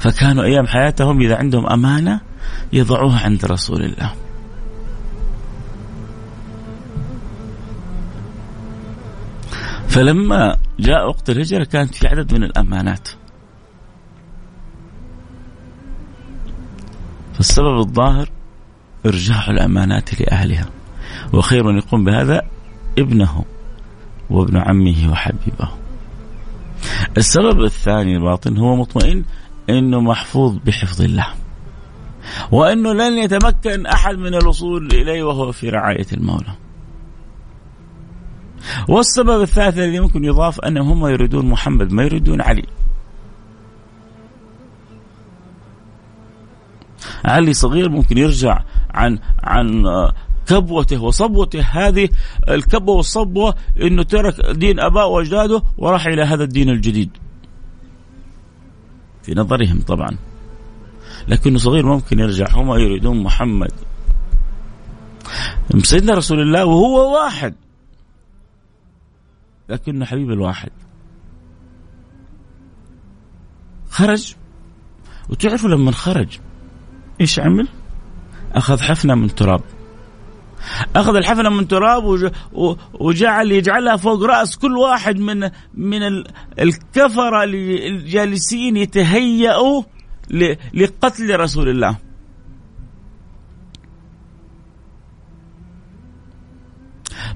فكانوا 0.00 0.44
أيام 0.44 0.66
حياتهم 0.66 1.20
إذا 1.20 1.36
عندهم 1.36 1.66
أمانة 1.66 2.20
يضعوها 2.72 3.20
عند 3.20 3.44
رسول 3.44 3.84
الله. 3.84 4.12
فلما 9.88 10.56
جاء 10.80 11.08
وقت 11.08 11.30
الهجرة 11.30 11.64
كانت 11.64 11.94
في 11.94 12.08
عدد 12.08 12.34
من 12.34 12.44
الأمانات. 12.44 13.08
فالسبب 17.34 17.78
الظاهر 17.78 18.30
ارجاع 19.06 19.50
الأمانات 19.50 20.20
لأهلها. 20.20 20.66
وخير 21.32 21.64
من 21.64 21.76
يقوم 21.76 22.04
بهذا 22.04 22.42
ابنه 22.98 23.44
وابن 24.30 24.56
عمه 24.56 25.10
وحبيبه. 25.10 25.68
السبب 27.16 27.64
الثاني 27.64 28.16
الباطن 28.16 28.58
هو 28.58 28.76
مطمئن 28.76 29.24
إنه 29.78 30.00
محفوظ 30.00 30.56
بحفظ 30.66 31.02
الله. 31.02 31.26
وإنه 32.52 32.92
لن 32.92 33.18
يتمكن 33.18 33.86
أحد 33.86 34.18
من 34.18 34.34
الوصول 34.34 34.86
إليه 34.86 35.22
وهو 35.22 35.52
في 35.52 35.68
رعاية 35.68 36.06
المولى. 36.12 36.54
والسبب 38.88 39.42
الثالث 39.42 39.78
الذي 39.78 40.00
ممكن 40.00 40.24
يضاف 40.24 40.60
أنهم 40.60 40.90
هم 40.90 41.06
يريدون 41.06 41.46
محمد 41.46 41.92
ما 41.92 42.02
يريدون 42.02 42.40
علي. 42.40 42.66
علي 47.24 47.52
صغير 47.52 47.88
ممكن 47.88 48.18
يرجع 48.18 48.62
عن 48.90 49.18
عن 49.42 49.84
كبوته 50.46 51.02
وصبوته. 51.02 51.60
هذه 51.60 52.08
الكبوة 52.48 52.96
والصبوة 52.96 53.54
إنه 53.82 54.02
ترك 54.02 54.40
دين 54.46 54.80
ابائه 54.80 55.06
وأجداده 55.06 55.62
وراح 55.78 56.06
إلى 56.06 56.22
هذا 56.22 56.44
الدين 56.44 56.70
الجديد. 56.70 57.10
في 59.22 59.34
نظرهم 59.34 59.80
طبعا. 59.80 60.16
لكنه 61.28 61.58
صغير 61.58 61.86
ممكن 61.86 62.18
يرجع 62.18 62.46
هم 62.50 62.70
يريدون 62.70 63.22
محمد. 63.22 63.72
سيدنا 65.82 66.14
رسول 66.14 66.40
الله 66.40 66.64
وهو 66.64 67.14
واحد. 67.14 67.54
لكنه 69.68 70.04
حبيب 70.04 70.30
الواحد. 70.30 70.70
خرج. 73.90 74.34
وتعرفوا 75.28 75.70
لما 75.70 75.92
خرج؟ 75.92 76.38
إيش 77.20 77.40
عمل؟ 77.40 77.68
أخذ 78.52 78.80
حفنة 78.80 79.14
من 79.14 79.34
تراب. 79.34 79.62
أخذ 80.96 81.16
الحفنه 81.16 81.50
من 81.50 81.68
تراب 81.68 82.32
وجعل 82.92 83.52
يجعلها 83.52 83.96
فوق 83.96 84.22
رأس 84.22 84.56
كل 84.56 84.76
واحد 84.76 85.18
من 85.18 85.50
من 85.74 86.02
الكفرة 86.58 87.44
الجالسين 87.44 88.76
يتهيأوا 88.76 89.82
لقتل 90.74 91.40
رسول 91.40 91.68
الله. 91.68 91.96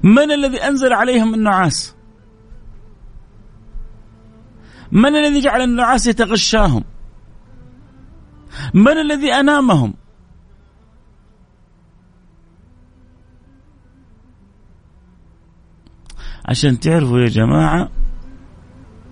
من 0.03 0.31
الذي 0.31 0.57
أنزل 0.57 0.93
عليهم 0.93 1.33
النعاس؟ 1.33 1.95
من 4.91 5.15
الذي 5.15 5.41
جعل 5.41 5.61
النعاس 5.61 6.07
يتغشاهم؟ 6.07 6.83
من 8.73 8.97
الذي 8.97 9.33
أنامهم؟ 9.33 9.93
عشان 16.45 16.79
تعرفوا 16.79 17.19
يا 17.19 17.27
جماعة 17.27 17.89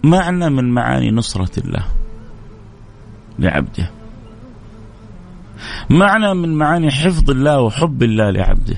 معنى 0.03 0.49
من 0.49 0.73
معاني 0.73 1.11
نصرة 1.11 1.59
الله 1.59 1.85
لعبده. 3.39 3.91
معنى 5.89 6.33
من 6.33 6.55
معاني 6.55 6.91
حفظ 6.91 7.29
الله 7.29 7.61
وحب 7.61 8.03
الله 8.03 8.29
لعبده. 8.29 8.77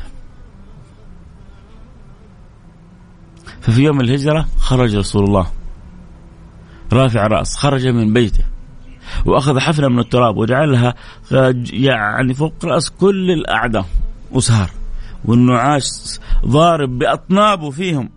ففي 3.61 3.83
يوم 3.83 4.01
الهجرة 4.01 4.45
خرج 4.57 4.95
رسول 4.95 5.23
الله. 5.23 5.47
رافع 6.93 7.27
رأس 7.27 7.55
خرج 7.55 7.87
من 7.87 8.13
بيته. 8.13 8.43
وأخذ 9.25 9.59
حفنة 9.59 9.87
من 9.87 9.99
التراب 9.99 10.37
وجعلها 10.37 10.95
يعني 11.71 12.33
فوق 12.33 12.65
رأس 12.65 12.89
كل 12.89 13.31
الأعداء 13.31 13.85
وسار 14.31 14.71
والنعاس 15.25 16.21
ضارب 16.45 16.99
بأطنابه 16.99 17.69
فيهم. 17.69 18.09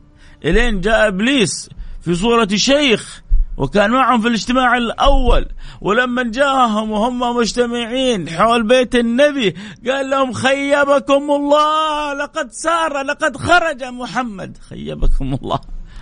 إلين 0.45 0.81
جاء 0.81 1.09
إبليس 1.09 1.71
في 2.01 2.15
صورة 2.15 2.49
شيخ 2.55 3.23
وكان 3.57 3.91
معهم 3.91 4.21
في 4.21 4.29
الاجتماع 4.29 4.77
الأول. 4.77 5.47
ولما 5.81 6.23
جاءهم 6.23 6.91
وهم 6.91 7.37
مجتمعين 7.37 8.29
حول 8.29 8.69
بيت 8.69 8.95
النبي 8.95 9.55
قال 9.87 10.11
لهم 10.11 10.33
خيبكم 10.33 11.31
الله 11.31 12.15
لقد 12.15 12.51
سار 12.51 13.03
لقد 13.03 13.37
خرج 13.37 13.85
محمد. 13.85 14.57
خيبكم 14.69 15.35
الله. 15.35 15.61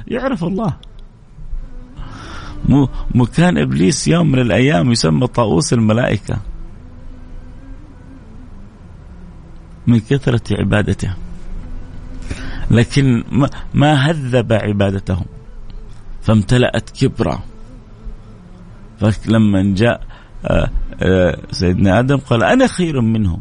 يعرف 0.09 0.45
الله. 0.45 0.77
مو 3.15 3.27
كان 3.37 3.59
إبليس 3.59 4.09
يوم 4.09 4.33
من 4.33 4.39
الأيام 4.39 4.93
يسمى 4.93 5.27
طاووس 5.27 5.73
الملائكة. 5.73 6.39
من 9.87 10.01
كثرة 10.01 10.43
عبادته. 10.59 11.26
لكن 12.71 13.25
ما 13.75 13.95
هذب 13.95 14.53
عبادتهم 14.53 15.25
فامتلأت 16.23 16.91
كبرا 16.91 17.43
فلما 19.01 19.75
جاء 19.75 20.01
آه، 20.45 20.71
آه، 21.03 21.39
سيدنا 21.51 21.99
آدم 21.99 22.17
قال 22.17 22.45
أنا 22.45 22.67
خير 22.67 23.01
منه 23.01 23.39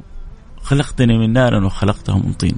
خلقتني 0.61 1.17
من 1.17 1.33
نار 1.33 1.63
وخلقته 1.63 2.17
من 2.17 2.33
طين. 2.33 2.55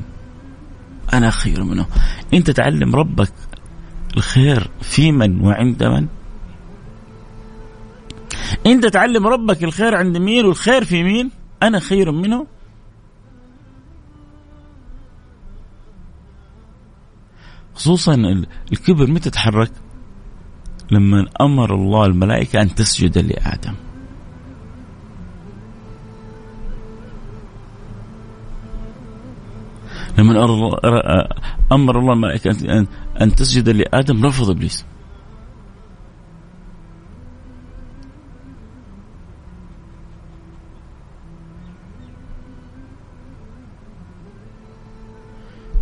أنا 1.14 1.30
خير 1.30 1.64
منه 1.64 1.86
أنت 2.34 2.52
تعلم 2.52 2.96
ربك 2.96 3.34
الخير 4.18 4.70
في 4.82 5.12
من 5.12 5.42
وعند 5.42 5.84
من؟ 5.84 6.08
أنت 8.66 8.86
تعلم 8.86 9.28
ربك 9.28 9.64
الخير 9.64 9.96
عند 9.96 10.18
مين 10.18 10.46
والخير 10.46 10.84
في 10.86 11.04
مين؟ 11.04 11.32
أنا 11.64 11.80
خير 11.80 12.12
منه 12.12 12.48
خصوصا 17.78 18.44
الكبر 18.72 19.12
متى 19.12 19.30
تحرك؟ 19.30 19.72
لما 20.92 21.26
أمر 21.42 21.76
الله 21.76 22.06
الملائكة 22.06 22.62
أن 22.62 22.76
تسجد 22.76 23.18
لآدم. 23.18 23.74
لما 30.18 30.44
أمر 31.72 32.00
الله 32.00 32.14
الملائكة 32.14 32.88
أن 33.22 33.36
تسجد 33.36 33.70
لآدم 33.70 34.26
رفض 34.26 34.50
إبليس. 34.50 34.86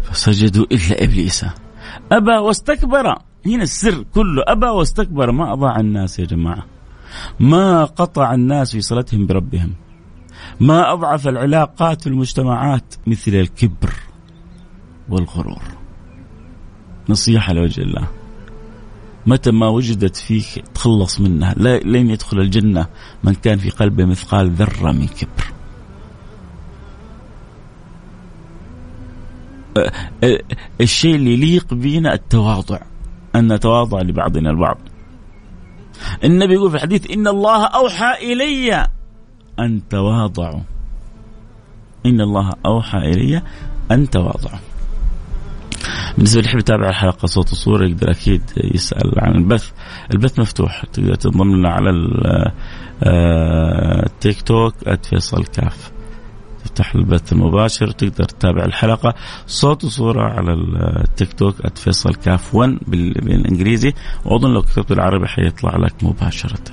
فسجدوا 0.04 0.66
إلا 0.72 1.04
إبليس. 1.04 1.46
أبى 2.12 2.32
واستكبر. 2.32 3.16
هنا 3.46 3.64
السر 3.64 4.04
كله. 4.14 4.44
أبى 4.48 4.66
واستكبر. 4.66 5.32
ما 5.32 5.54
أضاع 5.54 5.80
الناس 5.80 6.20
يا 6.20 6.26
جماعة. 6.26 6.66
ما 7.40 7.86
قطع 7.86 8.34
الناس 8.34 8.72
في 8.72 8.82
صلتهم 8.82 9.26
بربهم. 9.26 9.74
ما 10.60 10.94
أضعف 10.94 11.28
العلاقات 11.28 12.02
في 12.02 12.08
المجتمعات 12.08 12.96
مثل 13.08 13.32
الكبر 13.32 13.94
والغرور. 15.10 15.64
نصيحة 17.10 17.54
لوجه 17.54 17.82
الله. 17.82 18.08
متى 19.26 19.52
ما 19.52 19.68
وجدت 19.68 20.16
فيك 20.16 20.64
تخلص 20.74 21.20
منها. 21.20 21.54
لن 21.84 22.10
يدخل 22.10 22.40
الجنة 22.40 22.88
من 23.24 23.34
كان 23.34 23.58
في 23.58 23.70
قلبه 23.70 24.06
مثقال 24.06 24.52
ذرة 24.52 24.92
من 24.92 25.08
كبر. 25.08 25.55
الشيء 30.82 31.16
اللي 31.16 31.34
يليق 31.34 31.74
بنا 31.74 32.14
التواضع 32.14 32.80
أن 33.36 33.54
نتواضع 33.54 34.02
لبعضنا 34.02 34.50
البعض. 34.50 34.78
النبي 36.24 36.54
يقول 36.54 36.70
في 36.70 36.76
الحديث 36.76 37.12
إن 37.12 37.28
الله 37.28 37.66
أوحى 37.66 38.34
إلي 38.34 38.88
أن 39.60 39.82
تواضعوا. 39.90 40.62
إن 42.06 42.22
الله 42.22 42.52
أوحى 42.66 42.98
إلي 42.98 43.42
أن 43.92 44.10
تواضعوا. 44.10 44.60
بالنسبة 46.16 46.40
اللي 46.40 46.50
يحب 46.50 46.60
يتابع 46.60 46.90
الحلقة 46.90 47.26
صوت 47.26 47.52
وصورة 47.52 47.86
يقدر 47.86 48.12
أكيد 48.12 48.42
يسأل 48.58 49.12
عن 49.18 49.36
البث. 49.36 49.72
البث 50.14 50.40
مفتوح 50.40 50.86
تقدر 50.94 51.16
تنضم 51.16 51.56
لنا 51.56 51.70
على 51.70 51.90
التيك 54.06 54.42
توك 54.42 54.74
@فيصل 55.10 55.46
كاف. 55.46 55.92
تفتح 56.66 56.96
البث 56.96 57.34
المباشر 57.34 57.92
تقدر 57.92 58.24
تتابع 58.24 58.66
الحلقة. 58.66 59.14
صوت 59.48 59.84
وصورة 59.84 60.24
على 60.24 60.54
التيك 61.04 61.34
توك 61.34 61.78
@فيصل 61.78 62.16
كاف 62.16 62.56
1 62.56 62.80
بالإنجليزي. 62.88 63.94
وأظن 64.26 64.54
لو 64.54 64.62
كتبت 64.62 64.90
بالعربي 64.90 65.28
حيطلع 65.28 65.78
لك 65.78 66.04
مباشرة. 66.04 66.64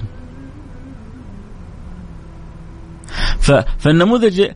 فالنموذج 3.78 4.50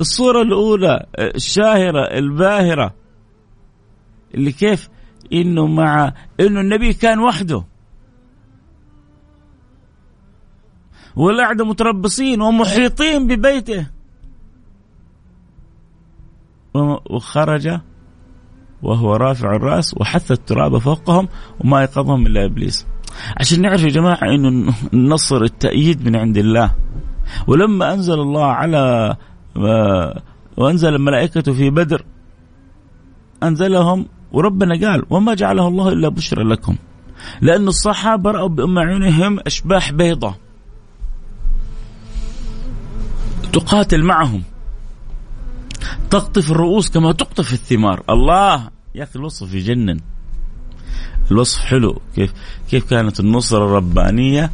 الصورة 0.00 0.42
الأولى 0.42 1.06
الشاهرة 1.18 2.18
الباهرة 2.18 2.94
اللي 4.34 4.52
كيف؟ 4.52 4.88
إنه 5.32 5.66
مع 5.66 6.12
إنه 6.40 6.60
النبي 6.60 6.92
كان 6.92 7.18
وحده. 7.18 7.64
والأعداء 11.16 11.66
متربصين 11.66 12.40
ومحيطين 12.40 13.26
ببيته. 13.26 13.93
وخرج 17.10 17.78
وهو 18.82 19.16
رافع 19.16 19.56
الرأس 19.56 19.94
وحث 20.00 20.32
التراب 20.32 20.78
فوقهم 20.78 21.28
وما 21.60 21.82
يقظهم 21.82 22.26
إلا 22.26 22.44
إبليس. 22.44 22.86
عشان 23.40 23.62
نعرف 23.62 23.82
يا 23.82 23.88
جماعة 23.88 24.22
أنه 24.22 24.74
النصر 24.92 25.42
التأييد 25.42 26.04
من 26.08 26.16
عند 26.16 26.36
الله. 26.36 26.70
ولما 27.46 27.94
أنزل 27.94 28.20
الله 28.20 28.44
على 28.44 29.16
وأنزل 30.56 30.94
الملائكة 30.94 31.52
في 31.52 31.70
بدر 31.70 32.04
أنزلهم 33.42 34.06
وربنا 34.32 34.88
قال 34.88 35.04
وما 35.10 35.34
جعله 35.34 35.68
الله 35.68 35.88
إلا 35.88 36.08
بشرى 36.08 36.44
لكم. 36.44 36.76
لأن 37.40 37.68
الصحابة 37.68 38.30
رأوا 38.30 38.48
بأم 38.48 38.78
عيونهم 38.78 39.38
أشباح 39.46 39.92
بيضة 39.92 40.34
تقاتل 43.52 44.02
معهم. 44.02 44.42
تقطف 46.10 46.50
الرؤوس 46.50 46.90
كما 46.90 47.12
تقطف 47.12 47.52
الثمار. 47.52 48.02
الله! 48.10 48.70
يا 48.94 49.02
أخي 49.02 49.18
الوصف 49.18 49.54
يجنن. 49.54 50.00
الوصف 51.30 51.58
حلو. 51.58 52.00
كيف 52.14 52.32
كيف 52.70 52.90
كانت 52.90 53.20
النصرة 53.20 53.64
الربانية 53.64 54.50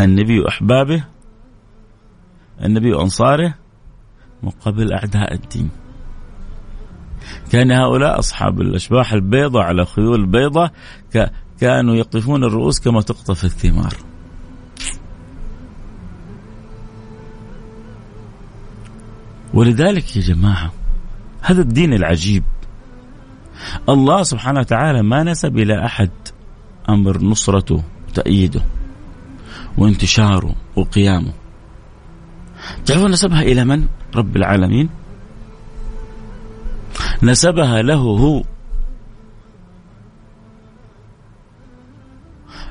للنبي 0.00 0.40
وأحبابه 0.40 1.04
النبي 2.64 2.92
وأنصاره 2.92 3.54
مقابل 4.42 4.92
أعداء 4.92 5.34
الدين. 5.34 5.70
كان 7.52 7.70
هؤلاء 7.72 8.18
أصحاب 8.18 8.60
الأشباح 8.60 9.12
البيضة 9.12 9.62
على 9.62 9.84
خيول 9.84 10.26
بيضة 10.26 10.70
كانوا 11.60 11.94
يقطفون 11.94 12.44
الرؤوس 12.44 12.80
كما 12.80 13.00
تقطف 13.00 13.44
الثمار. 13.44 14.13
ولذلك 19.54 20.16
يا 20.16 20.22
جماعة 20.22 20.72
هذا 21.40 21.62
الدين 21.62 21.92
العجيب. 21.92 22.44
الله 23.88 24.22
سبحانه 24.22 24.60
وتعالى 24.60 25.02
ما 25.02 25.22
نسب 25.22 25.58
إلى 25.58 25.84
أحد 25.84 26.10
أمر 26.88 27.22
نصرته 27.22 27.82
وتأييده 28.08 28.62
وانتشاره 29.78 30.54
وقيامه. 30.76 31.32
تعرفون 32.86 33.10
نسبها 33.10 33.42
إلى 33.42 33.64
من؟ 33.64 33.86
رب 34.14 34.36
العالمين. 34.36 34.88
نسبها 37.22 37.82
له 37.82 37.94
هو. 37.94 38.42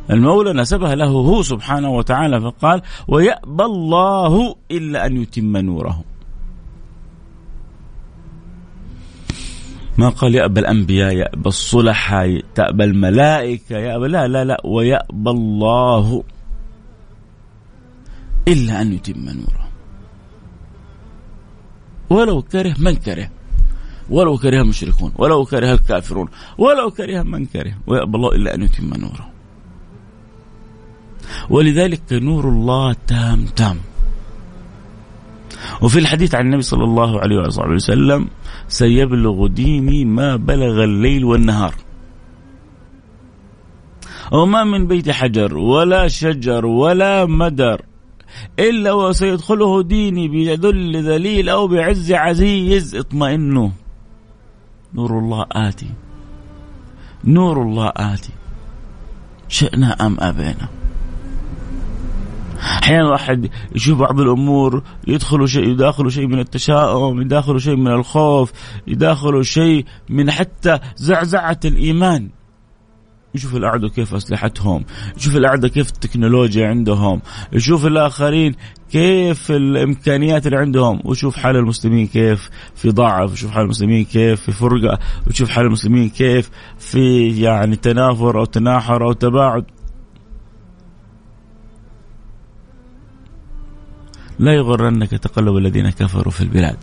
المولى 0.09 0.53
نسبها 0.53 0.95
له 0.95 1.05
هو 1.05 1.41
سبحانه 1.41 1.89
وتعالى 1.89 2.41
فقال 2.41 2.81
ويأبى 3.07 3.63
الله 3.63 4.55
إلا 4.71 5.05
أن 5.05 5.17
يتم 5.17 5.57
نوره. 5.57 6.03
ما 9.97 10.09
قال 10.09 10.35
يأبى 10.35 10.59
الأنبياء 10.59 11.13
يأبى 11.13 11.49
الصلحاء 11.49 12.41
تأبى 12.55 12.83
الملائكة 12.83 13.77
يأبى 13.77 14.07
لا 14.07 14.27
لا 14.27 14.43
لا 14.43 14.61
ويأبى 14.65 15.29
الله 15.29 16.23
إلا 18.47 18.81
أن 18.81 18.93
يتم 18.93 19.25
نوره. 19.25 19.67
ولو 22.09 22.41
كره 22.41 22.75
من 22.79 22.95
كره؟ 22.95 23.29
ولو 24.09 24.37
كره 24.37 24.61
المشركون 24.61 25.11
ولو 25.17 25.45
كره 25.45 25.73
الكافرون 25.73 26.27
ولو 26.57 26.91
كره 26.91 27.23
من 27.23 27.45
كره 27.45 27.73
ويأبى 27.87 28.17
الله 28.17 28.31
إلا 28.35 28.55
أن 28.55 28.61
يتم 28.61 28.93
نوره. 28.93 29.29
ولذلك 31.49 32.13
نور 32.13 32.49
الله 32.49 32.95
تام 33.07 33.45
تام. 33.45 33.77
وفي 35.81 35.99
الحديث 35.99 36.35
عن 36.35 36.45
النبي 36.45 36.61
صلى 36.61 36.83
الله 36.83 37.19
عليه 37.19 37.37
وصحبه 37.37 37.73
وسلم 37.73 38.27
سيبلغ 38.67 39.47
ديني 39.47 40.05
ما 40.05 40.35
بلغ 40.35 40.83
الليل 40.83 41.25
والنهار. 41.25 41.73
وما 44.31 44.63
من 44.63 44.87
بيت 44.87 45.09
حجر 45.09 45.57
ولا 45.57 46.07
شجر 46.07 46.65
ولا 46.65 47.25
مدر 47.25 47.81
إلا 48.59 48.93
وسيدخله 48.93 49.83
ديني 49.83 50.27
بذل 50.27 51.03
ذليل 51.03 51.49
أو 51.49 51.67
بعز 51.67 52.11
عزيز. 52.11 52.95
اطمئنوا. 52.95 53.69
نور 54.93 55.19
الله 55.19 55.45
آتي. 55.51 55.89
نور 57.23 57.61
الله 57.61 57.91
آتي. 57.95 58.33
شئنا 59.47 60.05
أم 60.05 60.17
أبينا. 60.19 60.82
أحيانا 62.63 63.05
الواحد 63.05 63.49
يشوف 63.75 63.99
بعض 63.99 64.19
الأمور 64.19 64.83
يدخل 65.07 65.47
شيء 65.47 65.69
يداخل 65.69 66.11
شيء 66.11 66.27
من 66.27 66.39
التشاؤم 66.39 67.21
يداخل 67.21 67.61
شيء 67.61 67.75
من 67.75 67.91
الخوف 67.91 68.51
يداخل 68.87 69.45
شيء 69.45 69.85
من 70.09 70.31
حتى 70.31 70.79
زعزعة 70.95 71.59
الإيمان 71.65 72.29
يشوف 73.35 73.55
الأعداء 73.55 73.89
كيف 73.89 74.15
أسلحتهم، 74.15 74.85
يشوف 75.17 75.35
الأعداء 75.35 75.71
كيف 75.71 75.89
التكنولوجيا 75.89 76.67
عندهم، 76.67 77.21
يشوف 77.53 77.85
الآخرين 77.85 78.55
كيف 78.91 79.51
الإمكانيات 79.51 80.45
اللي 80.45 80.57
عندهم، 80.57 80.99
ويشوف 81.05 81.35
حال 81.35 81.55
المسلمين 81.55 82.07
كيف 82.07 82.49
في 82.75 82.89
ضعف، 82.89 83.29
ويشوف 83.29 83.51
حال 83.51 83.63
المسلمين 83.63 84.05
كيف 84.05 84.41
في 84.41 84.51
فرقة، 84.51 84.99
ويشوف 85.27 85.49
حال 85.49 85.65
المسلمين 85.65 86.09
كيف 86.09 86.49
في 86.77 87.29
يعني 87.41 87.75
تنافر 87.75 88.39
أو 88.39 88.45
تناحر 88.45 89.03
أو 89.03 89.13
تباعد. 89.13 89.65
لا 94.39 94.53
يغرنك 94.53 95.09
تقلب 95.09 95.57
الذين 95.57 95.89
كفروا 95.89 96.31
في 96.31 96.41
البلاد. 96.41 96.77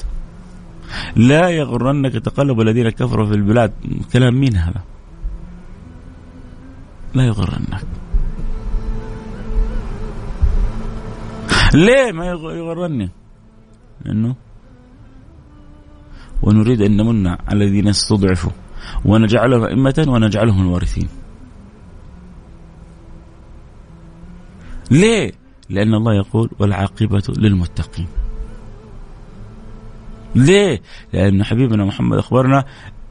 لا 1.16 1.48
يغرنك 1.48 2.12
تقلب 2.12 2.60
الذين 2.60 2.90
كفروا 2.90 3.26
في 3.26 3.34
البلاد، 3.34 3.72
كلام 4.12 4.40
مين 4.40 4.56
هذا؟ 4.56 4.82
لا 7.14 7.24
يغرنك. 7.24 7.86
ليه 11.74 12.12
ما 12.12 12.26
يغرني؟ 12.26 13.10
لأنه 14.04 14.34
ونريد 16.42 16.82
أن 16.82 16.96
نمن 16.96 17.26
على 17.26 17.64
الذين 17.64 17.88
استضعفوا. 17.88 18.50
ونجعلهم 19.04 19.64
أئمة 19.64 20.04
ونجعلهم 20.08 20.62
الوارثين. 20.62 21.08
ليه؟ 24.90 25.39
لأن 25.70 25.94
الله 25.94 26.14
يقول 26.14 26.50
والعاقبة 26.58 27.22
للمتقين. 27.38 28.06
ليه؟ 30.34 30.82
لأن 31.12 31.44
حبيبنا 31.44 31.84
محمد 31.84 32.18
أخبرنا 32.18 32.64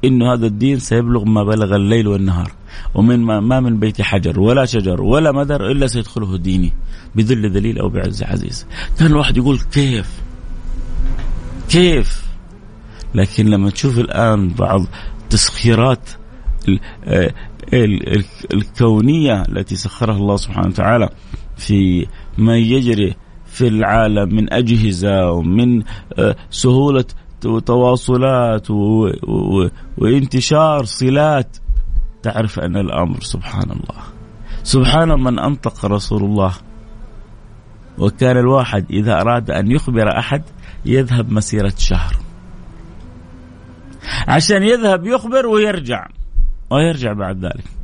إنه 0.03 0.33
هذا 0.33 0.47
الدين 0.47 0.79
سيبلغ 0.79 1.25
ما 1.25 1.43
بلغ 1.43 1.75
الليل 1.75 2.07
والنهار 2.07 2.51
ومن 2.93 3.19
ما, 3.19 3.39
ما 3.39 3.59
من 3.59 3.79
بيت 3.79 4.01
حجر 4.01 4.39
ولا 4.39 4.65
شجر 4.65 5.01
ولا 5.01 5.31
مدر 5.31 5.71
إلا 5.71 5.87
سيدخله 5.87 6.37
ديني 6.37 6.73
بذل 7.15 7.51
ذليل 7.51 7.79
أو 7.79 7.89
بعز 7.89 8.23
عزيز. 8.23 8.65
كان 8.99 9.07
الواحد 9.07 9.37
يقول 9.37 9.59
كيف؟ 9.59 10.21
كيف؟ 11.69 12.29
لكن 13.15 13.45
لما 13.45 13.69
تشوف 13.69 13.99
الآن 13.99 14.49
بعض 14.49 14.85
تسخيرات 15.29 16.09
آه، 17.05 17.33
الكونية 18.53 19.41
التي 19.41 19.75
سخرها 19.75 20.17
الله 20.17 20.35
سبحانه 20.37 20.67
وتعالى 20.67 21.09
في 21.57 22.07
ما 22.39 22.57
يجري 22.57 23.15
في 23.45 23.67
العالم 23.67 24.35
من 24.35 24.53
أجهزة 24.53 25.31
ومن 25.31 25.83
آه، 26.17 26.35
و... 28.69 29.07
و... 29.27 29.69
وانتشار 29.97 30.85
صلات. 30.85 31.57
تعرف 32.23 32.59
أن 32.59 32.77
الأمر 32.77 33.21
سبحان 33.21 33.71
الله. 33.71 34.03
سبحان 34.63 35.09
من 35.09 35.39
أنطق 35.39 35.85
رسول 35.85 36.23
الله. 36.23 36.53
وكان 37.97 38.37
الواحد 38.37 38.85
إذا 38.91 39.21
أراد 39.21 39.51
أن 39.51 39.71
يخبر 39.71 40.19
أحد 40.19 40.43
يذهب 40.85 41.31
مسيرة 41.31 41.73
شهر. 41.77 42.15
عشان 44.27 44.63
يذهب 44.63 45.05
يخبر 45.05 45.47
ويرجع. 45.47 46.07
ويرجع 46.71 47.13
بعد 47.13 47.45
ذلك. 47.45 47.78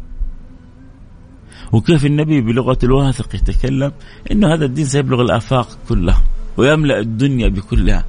وكيف 1.76 2.06
النبي 2.06 2.42
بلغة 2.42 2.78
الواثق 2.84 3.36
يتكلم؟ 3.36 3.92
إنه 4.32 4.54
هذا 4.54 4.66
الدين 4.66 4.86
سيبلغ 4.86 5.22
الآفاق 5.22 5.78
كلها 5.90 6.24
ويملأ 6.58 7.00
الدنيا 7.00 7.48
بكلها. 7.48 8.06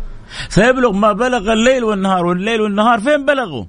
سيبلغ 0.48 0.92
ما 0.92 1.12
بلغ 1.12 1.52
الليل 1.52 1.84
والنهار 1.84 2.26
والليل 2.26 2.60
والنهار 2.60 3.00
فين 3.00 3.26
بلغوا؟ 3.26 3.64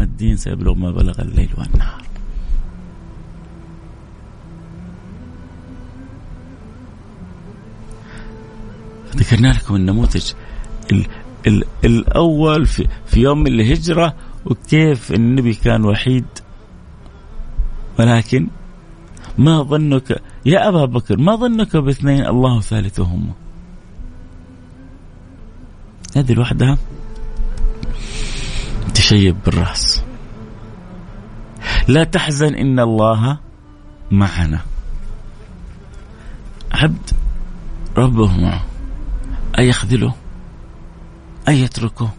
الدين 0.00 0.36
سيبلغ 0.36 0.74
ما 0.74 0.90
بلغ 0.90 1.20
الليل 1.20 1.50
والنهار. 1.58 2.02
ذكرنا 9.16 9.48
لكم 9.48 9.76
النموذج 9.76 10.32
ال 10.92 11.06
ال 11.46 11.64
الأول 11.84 12.66
في, 12.66 12.88
في 13.06 13.20
يوم 13.20 13.46
الهجرة 13.46 14.14
وكيف 14.46 15.12
النبي 15.12 15.54
كان 15.54 15.84
وحيد. 15.84 16.43
ولكن 17.98 18.48
ما 19.38 19.62
ظنك 19.62 20.22
يا 20.46 20.68
أبا 20.68 20.84
بكر 20.84 21.16
ما 21.16 21.36
ظنك 21.36 21.76
باثنين 21.76 22.26
الله 22.26 22.60
ثالثهما؟ 22.60 23.32
هذه 26.16 26.32
لوحدها 26.32 26.78
تشيب 28.94 29.36
بالرأس. 29.44 30.02
لا 31.88 32.04
تحزن 32.04 32.54
إن 32.54 32.80
الله 32.80 33.38
معنا. 34.10 34.60
عبد 36.72 37.10
ربه 37.96 38.40
معه 38.40 38.64
أي 39.58 39.68
يخذله 39.68 40.14
أي 41.48 41.60
يتركه 41.60 42.10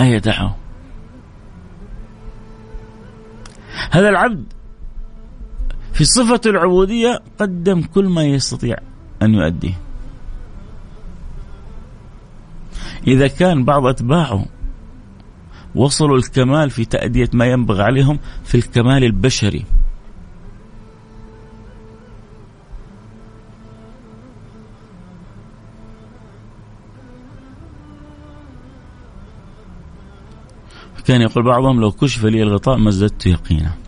أي 0.00 0.12
يدعه 0.12 0.56
هذا 3.90 4.08
العبد 4.08 4.52
في 5.98 6.04
صفة 6.04 6.40
العبودية 6.46 7.20
قدم 7.38 7.82
كل 7.82 8.08
ما 8.08 8.24
يستطيع 8.24 8.76
أن 9.22 9.34
يؤديه. 9.34 9.78
إذا 13.06 13.26
كان 13.26 13.64
بعض 13.64 13.86
أتباعه 13.86 14.46
وصلوا 15.74 16.16
الكمال 16.16 16.70
في 16.70 16.84
تأدية 16.84 17.30
ما 17.32 17.46
ينبغي 17.46 17.82
عليهم 17.82 18.18
في 18.44 18.54
الكمال 18.54 19.04
البشري. 19.04 19.64
كان 31.04 31.20
يقول 31.20 31.44
بعضهم 31.44 31.80
لو 31.80 31.90
كشف 31.90 32.24
لي 32.24 32.42
الغطاء 32.42 32.78
ما 32.78 32.88
ازددت 32.88 33.26
يقينا. 33.26 33.87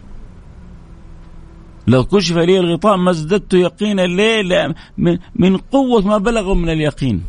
لو 1.91 2.05
كشف 2.05 2.37
لي 2.37 2.61
الغطاء 2.61 2.97
ما 2.97 3.11
ازددت 3.11 3.55
يقينا 3.55 4.03
ليه؟ 4.03 4.75
من 5.35 5.57
قوة 5.57 6.07
ما 6.07 6.19
بلغوا 6.19 6.55
من 6.55 6.69
اليقين. 6.69 7.23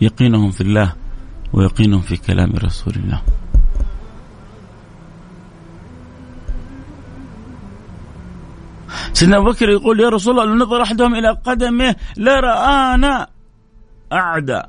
يقينهم 0.00 0.50
في 0.50 0.60
الله 0.60 0.94
ويقينهم 1.52 2.00
في 2.00 2.16
كلام 2.16 2.52
رسول 2.56 2.94
الله. 2.96 3.22
سيدنا 9.12 9.36
أبو 9.36 9.50
بكر 9.50 9.68
يقول 9.68 10.00
يا 10.00 10.08
رسول 10.08 10.32
الله 10.40 10.44
لو 10.44 10.64
نظر 10.64 10.82
أحدهم 10.82 11.14
إلى 11.14 11.30
قدمه 11.44 11.96
لرآنا 12.16 13.26
أعدى 14.12 14.60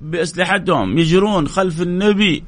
بأسلحتهم 0.00 0.98
يجرون 0.98 1.48
خلف 1.48 1.82
النبي 1.82 2.44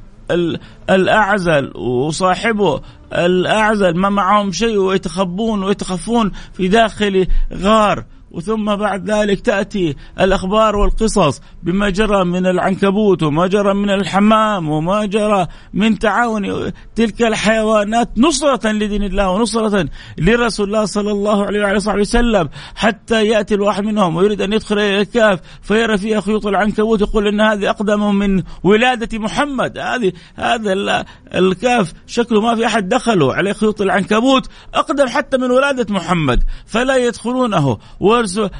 الأعزل 0.90 1.76
وصاحبه 1.76 2.80
الأعزل 3.12 3.96
ما 3.96 4.08
معهم 4.08 4.52
شيء 4.52 4.76
ويتخبون 4.76 5.64
ويتخفون 5.64 6.32
في 6.52 6.68
داخل 6.68 7.26
غار. 7.54 8.04
وثم 8.32 8.76
بعد 8.76 9.10
ذلك 9.10 9.40
تأتي 9.40 9.96
الأخبار 10.20 10.76
والقصص 10.76 11.40
بما 11.62 11.90
جرى 11.90 12.24
من 12.24 12.46
العنكبوت 12.46 13.22
وما 13.22 13.46
جرى 13.46 13.74
من 13.74 13.90
الحمام 13.90 14.68
وما 14.68 15.06
جرى 15.06 15.46
من 15.74 15.98
تعاون 15.98 16.72
تلك 16.94 17.22
الحيوانات 17.22 18.08
نصرة 18.18 18.72
لدين 18.72 19.02
الله 19.02 19.30
ونصرة 19.30 19.88
لرسول 20.18 20.66
الله 20.66 20.84
صلى 20.84 21.10
الله 21.10 21.46
عليه 21.46 21.76
وصحبه 21.76 22.00
وسلم 22.00 22.48
حتى 22.74 23.26
يأتي 23.26 23.54
الواحد 23.54 23.84
منهم 23.84 24.16
ويريد 24.16 24.40
أن 24.40 24.52
يدخل 24.52 24.78
إلى 24.78 25.00
الكهف 25.00 25.40
فيرى 25.62 25.98
فيها 25.98 26.20
خيوط 26.20 26.46
العنكبوت 26.46 27.00
يقول 27.00 27.28
إن 27.28 27.40
هذه 27.40 27.70
أقدم 27.70 28.14
من 28.14 28.42
ولادة 28.62 29.18
محمد. 29.18 29.78
هذه 29.78 30.12
هذا 30.36 31.04
الكهف 31.34 31.92
شكله 32.06 32.40
ما 32.40 32.54
في 32.54 32.66
أحد 32.66 32.88
دخله 32.88 33.34
عليه 33.34 33.52
خيوط 33.52 33.80
العنكبوت 33.80 34.48
أقدم 34.74 35.08
حتى 35.08 35.36
من 35.36 35.50
ولادة 35.50 35.94
محمد. 35.94 36.42
فلا 36.66 36.96
يدخلونه. 36.96 37.78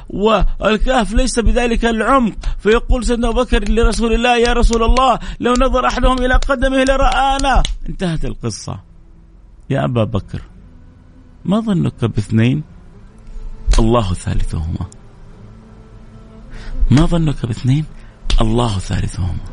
والكهف 0.09 1.13
ليس 1.13 1.39
بذلك 1.39 1.85
العمق. 1.85 2.33
فيقول 2.59 3.05
سيدنا 3.05 3.29
أبو 3.29 3.43
بكر 3.43 3.69
لرسول 3.69 4.13
الله 4.13 4.37
يا 4.37 4.53
رسول 4.53 4.83
الله 4.83 5.19
لو 5.39 5.53
نظر 5.53 5.87
أحدهم 5.87 6.17
إلى 6.19 6.35
قدمه 6.35 6.83
لرآنا. 6.83 7.63
انتهت 7.89 8.25
القصة. 8.25 8.79
يا 9.69 9.85
أبا 9.85 10.03
بكر 10.03 10.41
ما 11.45 11.59
ظنك 11.59 12.05
باثنين؟ 12.05 12.63
الله 13.79 14.13
ثالثهما. 14.13 14.85
ما 16.91 17.05
ظنك 17.05 17.45
باثنين؟ 17.45 17.85
الله 18.41 18.79
ثالثهما. 18.79 19.45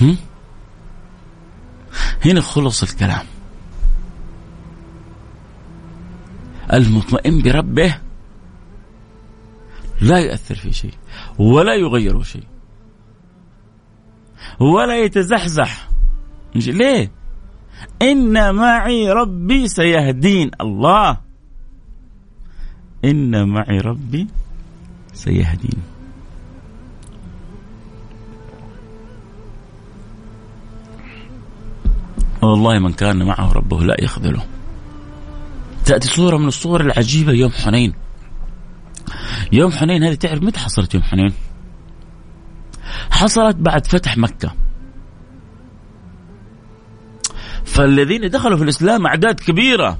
هم؟ 0.00 0.16
هنا 2.24 2.40
خلص 2.40 2.82
الكلام. 2.82 3.26
المطمئن 6.72 7.42
بربه 7.42 7.96
لا 10.00 10.18
يؤثر 10.18 10.54
في 10.54 10.72
شيء 10.72 10.94
ولا 11.38 11.74
يغير 11.74 12.22
شيء 12.22 12.46
ولا 14.60 15.04
يتزحزح 15.04 15.88
ليه؟ 16.54 17.10
إن 18.02 18.54
معي 18.54 19.10
ربي 19.12 19.68
سيهدين. 19.68 20.50
الله. 20.60 21.20
إن 23.04 23.48
معي 23.48 23.78
ربي 23.78 24.26
سيهدين. 25.12 25.82
والله 32.42 32.78
من 32.78 32.92
كان 32.92 33.26
معه 33.26 33.52
ربه 33.52 33.82
لا 33.82 33.96
يخذله. 34.00 34.55
تأتي 35.86 36.08
صورة 36.08 36.36
من 36.36 36.48
الصور 36.48 36.80
العجيبة 36.80 37.32
يوم 37.32 37.50
حنين. 37.50 37.94
يوم 39.52 39.72
حنين 39.72 40.04
هذه 40.04 40.14
تعرف 40.14 40.42
متى 40.42 40.58
حصلت 40.58 40.94
يوم 40.94 41.02
حنين؟ 41.02 41.32
حصلت 43.10 43.56
بعد 43.56 43.86
فتح 43.86 44.18
مكة. 44.18 44.54
فالذين 47.64 48.30
دخلوا 48.30 48.56
في 48.56 48.64
الإسلام 48.64 49.06
أعداد 49.06 49.40
كبيرة. 49.40 49.98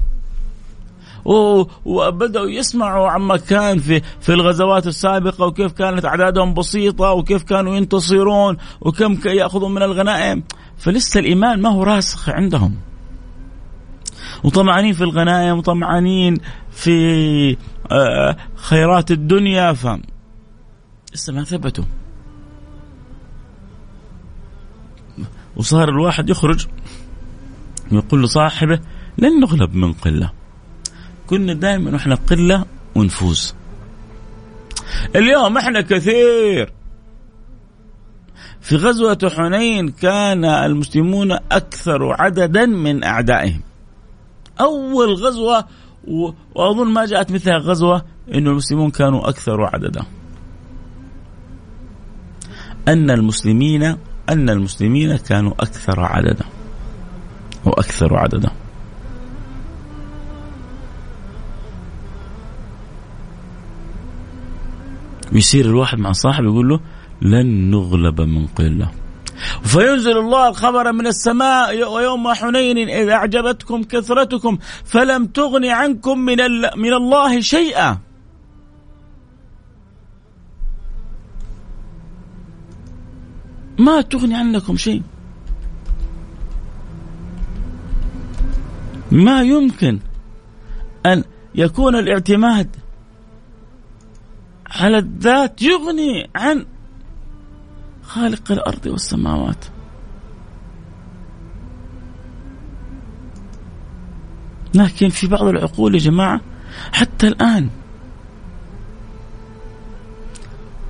وبدأوا 1.85 2.49
يسمعوا 2.49 3.09
عما 3.09 3.37
كان 3.37 3.79
في 3.79 4.01
في 4.21 4.33
الغزوات 4.33 4.87
السابقة 4.87 5.45
وكيف 5.45 5.71
كانت 5.71 6.05
أعدادهم 6.05 6.53
بسيطة 6.53 7.11
وكيف 7.11 7.43
كانوا 7.43 7.75
ينتصرون 7.75 8.57
وكم 8.81 9.19
يأخذون 9.25 9.73
من 9.73 9.83
الغنائم. 9.83 10.43
فلسه 10.77 11.19
الإيمان 11.19 11.61
ما 11.61 11.69
هو 11.69 11.83
راسخ 11.83 12.29
عندهم. 12.29 12.86
وطمعانين 14.43 14.93
في 14.93 15.03
الغنائم 15.03 15.57
وطمعانين 15.57 16.37
في 16.71 17.57
آه، 17.91 18.37
خيرات 18.55 19.11
الدنيا 19.11 19.73
ف 19.73 19.87
لسه 21.13 21.33
ما 21.33 21.43
ثبتوا. 21.43 21.83
وصار 25.55 25.89
الواحد 25.89 26.29
يخرج 26.29 26.67
ويقول 27.91 28.23
لصاحبه 28.23 28.79
لن 29.17 29.39
نغلب 29.39 29.75
من 29.75 29.93
قلة. 29.93 30.31
كنا 31.27 31.53
دائما 31.53 31.91
وإحنا 31.91 32.15
قلة 32.15 32.65
ونفوز. 32.95 33.55
اليوم 35.15 35.57
إحنا 35.57 35.81
كثير. 35.81 36.73
في 38.61 38.75
غزوة 38.75 39.31
حنين 39.35 39.89
كان 39.89 40.45
المسلمون 40.45 41.31
أكثر 41.31 42.21
عددا 42.21 42.65
من 42.65 43.03
أعدائهم. 43.03 43.61
أول 44.61 45.13
غزوة 45.13 45.65
وأظن 46.55 46.87
ما 46.87 47.05
جاءت 47.05 47.31
مثلها 47.31 47.57
غزوة 47.57 48.05
أن 48.33 48.47
المسلمون 48.47 48.91
كانوا 48.91 49.29
أكثر 49.29 49.61
عددا. 49.61 50.05
أن 52.87 53.11
المسلمين 53.11 53.83
أن 54.29 54.49
المسلمين 54.49 55.17
كانوا 55.17 55.51
أكثر 55.51 55.99
عددا. 55.99 56.45
وأكثر 57.65 58.17
عددا. 58.17 58.49
ويصير 65.33 65.65
الواحد 65.65 65.97
مع 65.97 66.11
صاحب 66.11 66.43
يقول 66.43 66.69
له 66.69 66.79
لن 67.21 67.71
نغلب 67.71 68.21
من 68.21 68.47
قلة. 68.47 68.91
فينزل 69.63 70.17
الله 70.17 70.49
الخبر 70.49 70.91
من 70.91 71.07
السماء 71.07 71.93
ويوم 71.93 72.33
حنين 72.33 72.89
إذ 72.89 73.09
أعجبتكم 73.09 73.83
كثرتكم 73.83 74.57
فلم 74.85 75.25
تغن 75.25 75.65
عنكم 75.65 76.19
من, 76.19 76.37
من 76.75 76.93
الله 76.93 77.39
شيئا. 77.41 77.97
ما 83.79 84.01
تغني 84.01 84.35
عنكم 84.35 84.77
شيء. 84.77 85.01
ما 89.11 89.41
يمكن 89.41 89.99
أن 91.05 91.23
يكون 91.55 91.95
الاعتماد 91.95 92.75
على 94.71 94.97
الذات 94.97 95.61
يغني 95.61 96.29
عن 96.35 96.65
خالق 98.07 98.51
الأرض 98.51 98.85
والسماوات. 98.85 99.65
لكن 104.73 105.09
في 105.09 105.27
بعض 105.27 105.43
العقول 105.43 105.95
يا 105.95 105.99
جماعة 105.99 106.41
حتى 106.93 107.27
الآن 107.27 107.69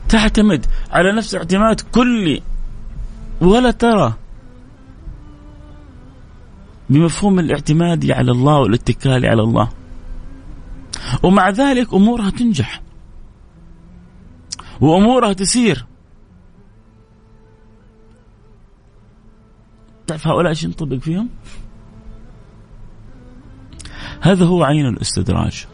تعتمد 0.10 0.66
على 0.92 1.12
نفس 1.12 1.36
اعتماد 1.36 1.82
كلي 1.82 2.42
ولا 3.42 3.72
ترى 3.72 4.14
بمفهوم 6.90 7.40
الاعتماد 7.40 8.12
على 8.12 8.32
الله 8.32 8.60
والاتكال 8.60 9.26
على 9.26 9.42
الله. 9.42 9.70
ومع 11.24 11.50
ذلك 11.50 11.94
أمورها 11.94 12.30
تنجح 12.30 12.82
وأمورها 14.82 15.34
تسير. 15.34 15.86
تعرف 20.08 20.28
هؤلاء 20.28 20.50
إيش 20.50 20.64
ينطبق 20.64 20.98
فيهم؟ 20.98 21.30
هذا 24.22 24.46
هو 24.46 24.64
عين 24.64 24.86
الاستدراج. 24.86 25.68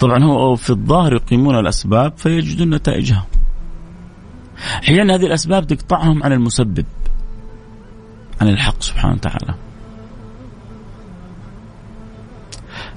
طبعا 0.00 0.24
هو 0.24 0.56
في 0.56 0.70
الظاهر 0.70 1.12
يقيمون 1.12 1.58
الأسباب 1.58 2.16
فيجدون 2.16 2.74
نتائجها. 2.74 3.26
أحيانا 4.58 5.14
هذه 5.14 5.26
الأسباب 5.26 5.66
تقطعهم 5.66 6.22
عن 6.22 6.32
المسبب 6.32 6.86
عن 8.40 8.48
الحق 8.48 8.82
سبحانه 8.82 9.14
وتعالى. 9.14 9.54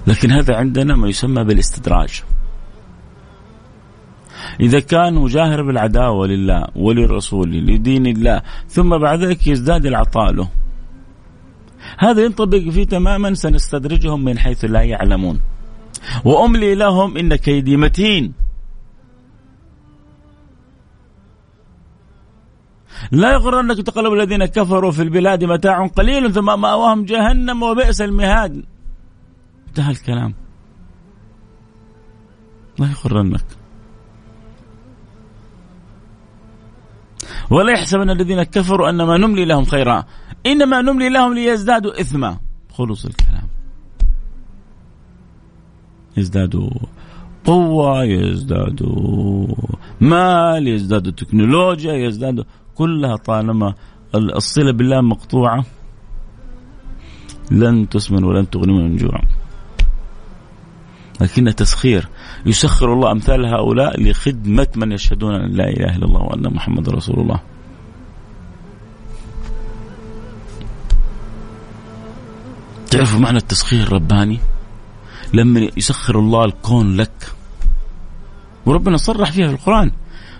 لكن 0.07 0.31
هذا 0.31 0.55
عندنا 0.55 0.95
ما 0.95 1.07
يسمى 1.07 1.43
بالاستدراج. 1.43 2.23
إذا 4.59 4.79
كان 4.79 5.13
مجاهر 5.13 5.63
بالعداوة 5.63 6.27
لله 6.27 6.67
وللرسول 6.75 7.51
لدين 7.51 8.07
الله 8.07 8.41
ثم 8.67 8.97
بعد 8.97 9.23
ذلك 9.23 9.47
يزداد 9.47 9.85
العطاء 9.85 10.31
له. 10.31 10.49
هذا 11.99 12.23
ينطبق 12.23 12.69
فيه 12.69 12.83
تماما 12.83 13.33
سنستدرجهم 13.33 14.23
من 14.23 14.39
حيث 14.39 14.65
لا 14.65 14.81
يعلمون. 14.81 15.39
وأملي 16.25 16.75
لهم 16.75 17.17
إن 17.17 17.35
كيدي 17.35 17.77
متين. 17.77 18.33
لا 23.11 23.31
يغرنك 23.31 23.77
تقلب 23.81 24.13
الذين 24.13 24.45
كفروا 24.45 24.91
في 24.91 25.01
البلاد 25.01 25.43
متاع 25.43 25.87
قليل 25.87 26.33
ثم 26.33 26.45
مأواهم 26.45 27.05
جهنم 27.05 27.63
وبئس 27.63 28.01
المهاد. 28.01 28.65
انتهى 29.67 29.91
الكلام. 29.91 30.33
لا 32.79 32.87
يغرنك. 32.87 33.45
ولا 37.53 37.71
يحسبن 37.73 38.09
الذين 38.09 38.43
كفروا 38.43 38.89
أنما 38.89 39.17
نملي 39.17 39.45
لهم 39.45 39.65
خيرا. 39.65 40.03
إنما 40.45 40.81
نملي 40.81 41.09
لهم 41.09 41.33
ليزدادوا 41.33 42.01
إثما. 42.01 42.37
خلص 42.73 43.05
الكلام. 43.05 43.47
يزدادوا 46.17 46.69
قوة 47.45 48.03
يزدادوا 48.03 49.47
مال 50.01 50.67
يزدادوا 50.67 51.11
تكنولوجيا 51.11 51.93
يزدادوا 51.93 52.43
كلها 52.75 53.15
طالما 53.15 53.73
الصلة 54.15 54.71
بالله 54.71 55.01
مقطوعة. 55.01 55.65
لن 57.51 57.89
تسمن 57.89 58.23
ولن 58.23 58.49
تغني 58.49 58.73
من 58.73 58.95
جوع. 58.95 59.19
لكن 61.21 61.55
تسخير. 61.55 62.07
يسخر 62.45 62.93
الله 62.93 63.11
أمثال 63.11 63.45
هؤلاء 63.45 64.01
لخدمة 64.01 64.67
من 64.75 64.91
يشهدون 64.91 65.35
أن 65.35 65.51
لا 65.51 65.69
إله 65.69 65.95
إلا 65.95 66.05
الله 66.05 66.21
وأن 66.21 66.53
محمد 66.53 66.89
رسول 66.89 67.19
الله. 67.19 67.39
تعرفوا 72.91 73.19
معنى 73.19 73.37
التسخير 73.37 73.81
الرباني؟ 73.81 74.39
لما 75.33 75.69
يسخر 75.77 76.19
الله 76.19 76.45
الكون 76.45 76.95
لك 76.95 77.33
وربنا 78.65 78.97
صرح 78.97 79.31
فيها 79.31 79.47
في 79.47 79.53
القرآن 79.53 79.91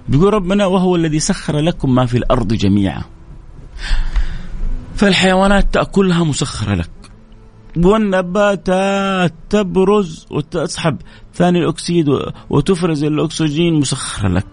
بيقول 0.10 0.34
ربنا 0.34 0.66
وهو 0.66 0.96
الذي 0.96 1.20
سخر 1.20 1.60
لكم 1.60 1.96
ما 1.96 2.06
في 2.06 2.18
الأرض 2.18 2.54
جميعا 2.54 3.04
فالحيوانات 4.96 5.74
تأكلها 5.74 6.24
مسخرة 6.24 6.76
لك 6.76 6.90
والنباتات 7.78 9.34
تبرز 9.50 10.28
وتسحب 10.32 10.98
ثاني 11.34 11.60
الأكسيد 11.60 12.06
وتفرز 12.50 13.04
الأكسجين 13.04 13.74
مسخرة 13.74 14.28
لك. 14.28 14.48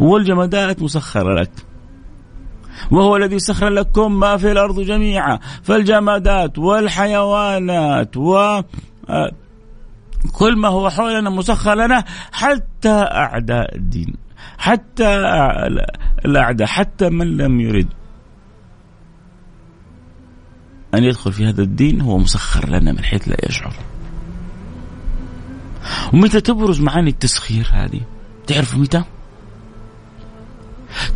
والجمادات 0.00 0.82
مسخرة 0.82 1.40
لك. 1.40 1.50
وهو 2.90 3.16
الذي 3.16 3.38
سخر 3.38 3.68
لكم 3.68 4.20
ما 4.20 4.36
في 4.36 4.52
الأرض 4.52 4.80
جميعا. 4.80 5.38
فالجمادات 5.62 6.58
والحيوانات 6.58 8.16
و 8.16 8.36
آه، 9.08 9.32
كل 10.32 10.56
ما 10.56 10.68
هو 10.68 10.90
حولنا 10.90 11.30
مسخر 11.30 11.74
لنا 11.74 12.04
حتى 12.32 12.88
أعداء 12.88 13.76
الدين 13.76 14.14
حتى 14.58 15.06
الأعداء 16.24 16.66
حتى 16.66 17.08
من 17.08 17.36
لم 17.36 17.60
يرد. 17.60 17.88
أن 20.96 21.04
يدخل 21.04 21.32
في 21.32 21.48
هذا 21.48 21.62
الدين 21.62 22.00
هو 22.00 22.18
مسخر 22.18 22.68
لنا 22.68 22.92
من 22.92 23.04
حيث 23.04 23.28
لا 23.28 23.36
يشعر. 23.48 23.74
ومتى 26.12 26.40
تبرز 26.40 26.80
معاني 26.80 27.10
التسخير 27.10 27.70
هذه؟ 27.72 28.00
تعرف 28.46 28.76
متى؟ 28.76 29.02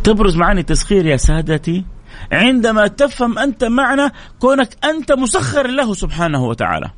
تبرز 0.03 0.35
معاني 0.35 0.59
التسخير 0.59 1.05
يا 1.05 1.17
سادتي 1.17 1.85
عندما 2.31 2.87
تفهم 2.87 3.39
أنت 3.39 3.63
معنى 3.63 4.11
كونك 4.39 4.77
أنت 4.83 5.11
مسخر 5.11 5.67
له 5.67 5.93
سبحانه 5.93 6.43
وتعالى. 6.43 6.91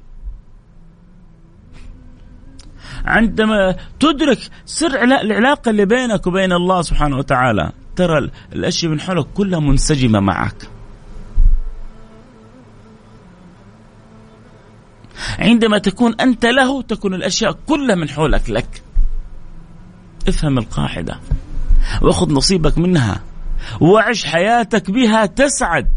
عندما 3.05 3.75
تدرك 3.99 4.39
سر 4.65 5.03
العلاقة 5.03 5.69
اللي 5.69 5.85
بينك 5.85 6.27
وبين 6.27 6.53
الله 6.53 6.81
سبحانه 6.81 7.17
وتعالى 7.17 7.71
ترى 7.95 8.29
الأشياء 8.53 8.91
من 8.91 8.99
حولك 8.99 9.25
كلها 9.33 9.59
منسجمة 9.59 10.19
معك. 10.19 10.67
عندما 15.39 15.77
تكون 15.77 16.15
أنت 16.19 16.45
له 16.45 16.81
تكون 16.81 17.13
الأشياء 17.13 17.57
كلها 17.67 17.95
من 17.95 18.09
حولك 18.09 18.49
لك. 18.49 18.83
افهم 20.27 20.57
القاعدة. 20.57 21.19
وخذ 22.01 22.33
نصيبك 22.33 22.77
منها. 22.77 23.23
وعش 23.81 24.25
حياتك 24.25 24.91
بها 24.91 25.25
تسعد. 25.25 25.89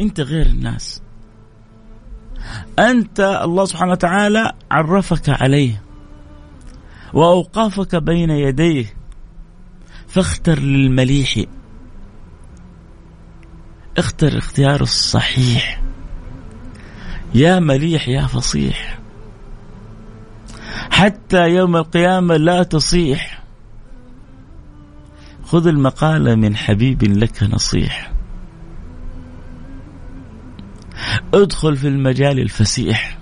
أنت 0.00 0.20
غير 0.20 0.46
الناس. 0.46 1.02
أنت 2.78 3.40
الله 3.44 3.64
سبحانه 3.64 3.92
وتعالى 3.92 4.52
عرفك 4.70 5.42
عليه. 5.42 5.82
وأوقافك 7.14 7.96
بين 7.96 8.30
يديه. 8.30 8.94
فاختر 10.08 10.58
للمليح. 10.58 11.44
اختر 13.98 14.38
اختيار 14.38 14.80
الصحيح. 14.80 15.87
يا 17.34 17.60
مليح 17.60 18.08
يا 18.08 18.26
فصيح. 18.26 18.98
حتى 20.90 21.48
يوم 21.48 21.76
القيامة 21.76 22.36
لا 22.36 22.62
تصيح. 22.62 23.42
خذ 25.44 25.66
المقال 25.66 26.36
من 26.36 26.56
حبيب 26.56 27.04
لك 27.04 27.42
نصيح. 27.42 28.12
ادخل 31.34 31.76
في 31.76 31.88
المجال 31.88 32.38
الفسيح. 32.38 33.18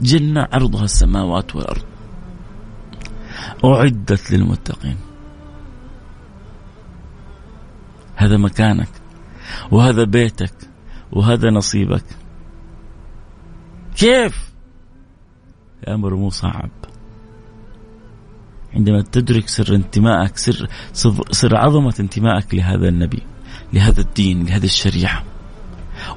جنة 0.00 0.48
عرضها 0.52 0.84
السماوات 0.84 1.56
والأرض. 1.56 1.84
أعدت 3.64 4.30
للمتقين. 4.30 5.05
هذا 8.16 8.36
مكانك 8.36 8.88
وهذا 9.70 10.04
بيتك 10.04 10.54
وهذا 11.12 11.50
نصيبك. 11.50 12.04
كيف؟ 13.96 14.52
الأمر 15.82 16.14
مو 16.14 16.30
صعب. 16.30 16.70
عندما 18.74 19.02
تدرك 19.02 19.48
سر 19.48 19.74
انتمائك 19.74 20.36
سر 20.36 20.68
سر 21.30 21.56
عظمة 21.56 21.94
انتمائك 22.00 22.54
لهذا 22.54 22.88
النبي 22.88 23.22
لهذا 23.72 24.00
الدين 24.00 24.46
لهذه 24.46 24.64
الشريعة 24.64 25.22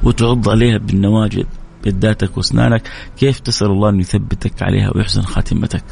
وتعض 0.04 0.50
عليها 0.50 0.78
بالنواجذ 0.78 1.46
بيداتك 1.84 2.38
وأسنانك 2.38 2.90
كيف 3.18 3.40
تسأل 3.40 3.68
الله 3.68 3.90
أن 3.90 4.00
يثبتك 4.00 4.64
عليها 4.64 4.92
ويحسن 4.96 5.22
خاتمتك؟ 5.22 5.84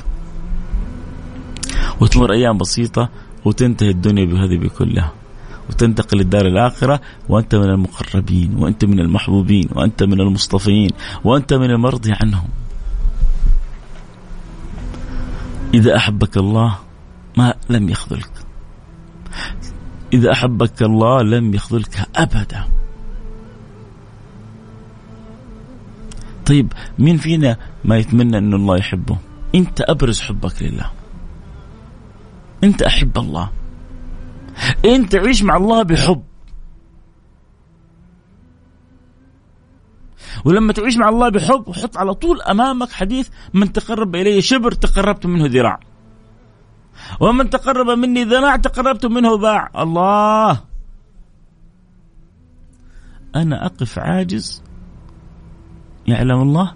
وتمر 2.01 2.33
أيام 2.33 2.57
بسيطة 2.57 3.09
وتنتهي 3.45 3.89
الدنيا 3.89 4.25
بهذه 4.25 4.57
بكلها. 4.57 5.13
وتنتقل 5.69 6.17
للدار 6.17 6.45
الآخرة 6.45 7.01
وأنت 7.29 7.55
من 7.55 7.69
المقربين 7.69 8.55
وأنت 8.55 8.85
من 8.85 8.99
المحبوبين 8.99 9.69
وأنت 9.75 10.03
من 10.03 10.21
المصطفين 10.21 10.89
وأنت 11.23 11.53
من 11.53 11.71
المرضي 11.71 12.13
عنهم. 12.21 12.49
إذا 15.73 15.95
أحبك 15.95 16.37
الله 16.37 16.77
ما 17.37 17.53
لم 17.69 17.89
يخذلك. 17.89 18.31
إذا 20.13 20.31
أحبك 20.31 20.81
الله 20.81 21.21
لم 21.21 21.53
يخذلك 21.53 22.07
أبدا. 22.15 22.63
طيب 26.45 26.73
مين 26.99 27.17
فينا 27.17 27.57
ما 27.85 27.97
يتمنى 27.97 28.37
أن 28.37 28.53
الله 28.53 28.77
يحبه؟ 28.77 29.17
أنت 29.55 29.81
أبرز 29.81 30.21
حبك 30.21 30.63
لله. 30.63 30.91
أنت 32.63 32.81
أحب 32.81 33.17
الله. 33.17 33.49
أنت 34.85 35.15
عيش 35.15 35.43
مع 35.43 35.57
الله 35.57 35.83
بحب. 35.83 36.23
ولما 40.45 40.73
تعيش 40.73 40.97
مع 40.97 41.09
الله 41.09 41.29
بحب 41.29 41.71
حط 41.71 41.97
على 41.97 42.13
طول 42.13 42.41
أمامك 42.41 42.91
حديث 42.91 43.29
من 43.53 43.73
تقرب 43.73 44.15
إلي 44.15 44.41
شبر 44.41 44.71
تقربت 44.71 45.25
منه 45.25 45.45
ذراع. 45.45 45.79
ومن 47.19 47.49
تقرب 47.49 47.89
مني 47.89 48.23
ذراع 48.23 48.55
تقربت 48.55 49.05
منه 49.05 49.37
باع. 49.37 49.69
الله! 49.75 50.63
أنا 53.35 53.65
أقف 53.65 53.99
عاجز. 53.99 54.63
يعلم 56.07 56.41
الله؟ 56.41 56.73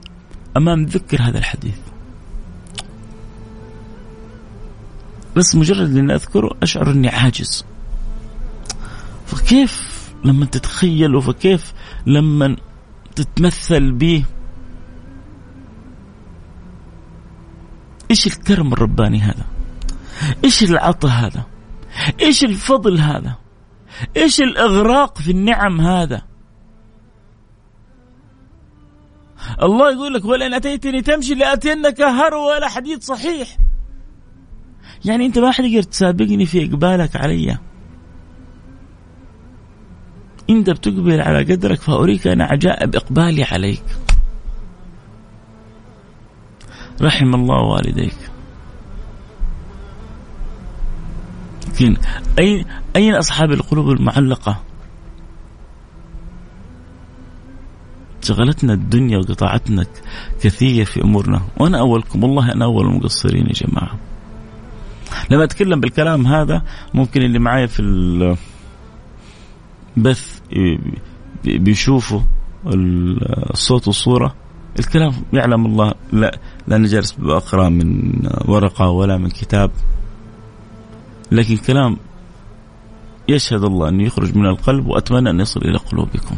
أمام 0.58 0.84
ذكر 0.84 1.22
هذا 1.22 1.38
الحديث. 1.38 1.80
بس 5.36 5.56
مجرد 5.56 5.98
اني 5.98 6.16
أذكره 6.16 6.58
أشعر 6.64 6.92
أني 6.92 7.10
عاجز. 7.10 7.66
فكيف 9.52 10.12
لما 10.26 10.46
تتخيل 10.46 11.22
فكيف 11.22 11.74
لما 12.06 12.56
تتمثل 13.16 13.92
به؟ 13.92 14.24
إيش 18.12 18.28
الكرم 18.28 18.74
الرباني 18.74 19.20
هذا؟ 19.20 19.46
إيش 20.44 20.64
العطاء 20.64 21.12
هذا؟ 21.12 21.46
إيش 22.22 22.44
الفضل 22.44 23.00
هذا؟ 23.00 23.36
إيش 24.18 24.42
الإغراق 24.42 25.18
في 25.18 25.32
النعم 25.32 25.82
هذا؟ 25.82 26.22
الله 29.62 29.92
يقول 29.92 30.14
لك 30.14 30.26
ولئن 30.26 30.54
أتيتني 30.54 31.02
تمشي 31.02 31.34
لأتينك 31.34 32.02
هرول 32.02 32.66
حديث 32.66 33.04
صحيح. 33.04 33.58
يعني 35.06 35.26
أنت 35.26 35.40
ما 35.40 35.52
حد 35.52 35.64
يقدر 35.64 35.84
تسابقني 35.84 36.46
في 36.46 36.66
إقبالك 36.66 37.16
علي. 37.16 37.71
انت 40.52 40.70
بتقبل 40.70 41.22
على 41.22 41.44
قدرك 41.54 41.82
فأريك 41.82 42.28
أنا 42.28 42.46
عجائب 42.46 42.96
اقبالي 42.96 43.44
عليك. 43.44 43.84
رحم 47.02 47.36
الله 47.36 47.62
والديك. 47.62 48.18
لكن 51.68 51.98
أين 52.40 52.66
أين 52.96 53.16
أصحاب 53.16 53.52
القلوب 53.52 53.90
المعلقة؟ 53.90 54.62
شغلتنا 58.22 58.74
الدنيا 58.74 59.18
وقطعتنا 59.18 59.86
كثير 60.42 60.86
في 60.86 61.04
أمورنا. 61.04 61.42
وأنا 61.58 61.80
أولكم 61.80 62.24
والله 62.24 62.52
أنا 62.52 62.66
أول 62.66 62.86
المقصرين 62.86 63.48
يا 63.48 63.54
جماعة. 63.54 64.00
لما 65.30 65.44
أتكلم 65.44 65.80
بالكلام 65.80 66.28
هذا 66.28 66.62
ممكن 66.94 67.22
اللي 67.22 67.40
معايا 67.40 67.66
في 67.68 67.82
البث 69.98 70.41
بيشوفوا 71.46 72.22
الصوت 72.66 73.88
والصورة 73.88 74.36
الكلام 74.80 75.14
يعلم 75.34 75.66
الله 75.66 75.94
لا 76.12 76.40
لا 76.68 76.76
أنا 76.76 76.88
جالس 76.88 77.12
بقرا 77.12 77.70
من 77.70 78.12
ورقة 78.46 78.90
ولا 78.90 79.18
من 79.18 79.30
كتاب 79.30 79.72
لكن 81.32 81.58
كلام 81.58 81.98
يشهد 83.28 83.64
الله 83.64 83.90
أنه 83.90 84.04
يخرج 84.04 84.38
من 84.38 84.46
القلب 84.46 84.88
وأتمنى 84.88 85.30
أن 85.30 85.40
يصل 85.40 85.62
إلى 85.62 85.78
قلوبكم. 85.78 86.36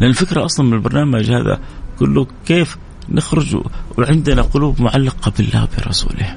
لأن 0.00 0.10
الفكرة 0.10 0.44
أصلا 0.44 0.66
من 0.66 0.72
البرنامج 0.72 1.30
هذا 1.30 1.60
كله 1.98 2.26
كيف 2.46 2.78
نخرج 3.08 3.62
وعندنا 3.98 4.42
قلوب 4.42 4.82
معلقة 4.82 5.32
بالله 5.38 5.62
وبرسوله. 5.64 6.36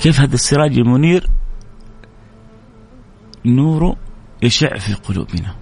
كيف 0.00 0.20
هذا 0.20 0.34
السراج 0.34 0.78
المنير 0.78 1.28
نور 3.46 3.96
يشع 4.42 4.78
في 4.78 4.94
قلوبنا. 4.94 5.54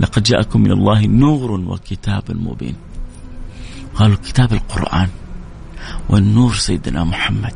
لقد 0.00 0.22
جاءكم 0.22 0.60
من 0.60 0.72
الله 0.72 1.06
نور 1.06 1.50
وكتاب 1.50 2.22
مبين. 2.28 2.76
قالوا 3.94 4.16
كتاب 4.16 4.52
القرآن 4.52 5.08
والنور 6.08 6.52
سيدنا 6.54 7.04
محمد. 7.04 7.54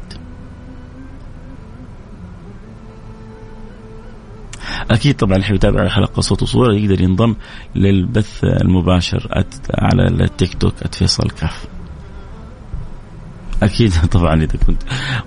أكيد 4.90 5.16
طبعا 5.16 5.36
اللي 5.36 5.54
يتابع 5.54 5.82
الحلقة 5.82 6.20
صوت 6.20 6.42
وصورة 6.42 6.74
يقدر 6.74 7.00
ينضم 7.00 7.34
للبث 7.74 8.44
المباشر 8.44 9.44
على 9.74 10.24
التيك 10.24 10.54
توك 10.54 10.74
@فيصل 10.92 11.30
كاف 11.30 11.66
أكيد. 13.62 13.92
طبعا 14.12 14.34
إذا 14.34 14.58
كنت 14.66 14.82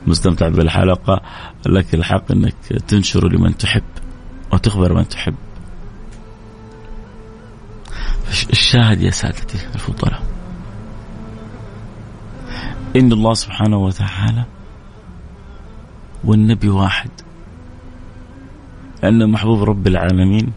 مستمتع 0.07 0.47
بالحلقة 0.47 1.21
لك 1.65 1.93
الحق 1.93 2.31
إنك 2.31 2.55
تنشر 2.87 3.27
لمن 3.27 3.57
تحب 3.57 3.83
وتخبر 4.53 4.93
من 4.93 5.07
تحب. 5.07 5.35
الشاهد 8.49 9.01
يا 9.01 9.11
سادتي 9.11 9.57
الفضلاء 9.75 10.23
إن 12.95 13.11
الله 13.11 13.33
سبحانه 13.33 13.77
وتعالى 13.77 14.45
والنبي 16.23 16.69
واحد. 16.69 17.09
لأن 19.03 19.31
محبوب 19.31 19.63
رب 19.63 19.87
العالمين 19.87 20.53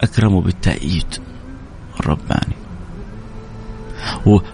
أكرم 0.00 0.40
بالتأييد 0.40 1.16
الرباني. 2.00 2.56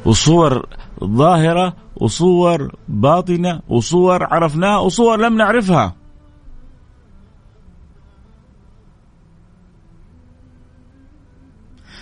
وصور 0.04 0.66
ظاهرة 1.04 1.76
وصور 1.97 2.76
باطنة 2.88 3.61
وصور 3.68 4.24
عرفناها 4.24 4.78
وصور 4.78 5.20
لم 5.20 5.36
نعرفها. 5.36 5.94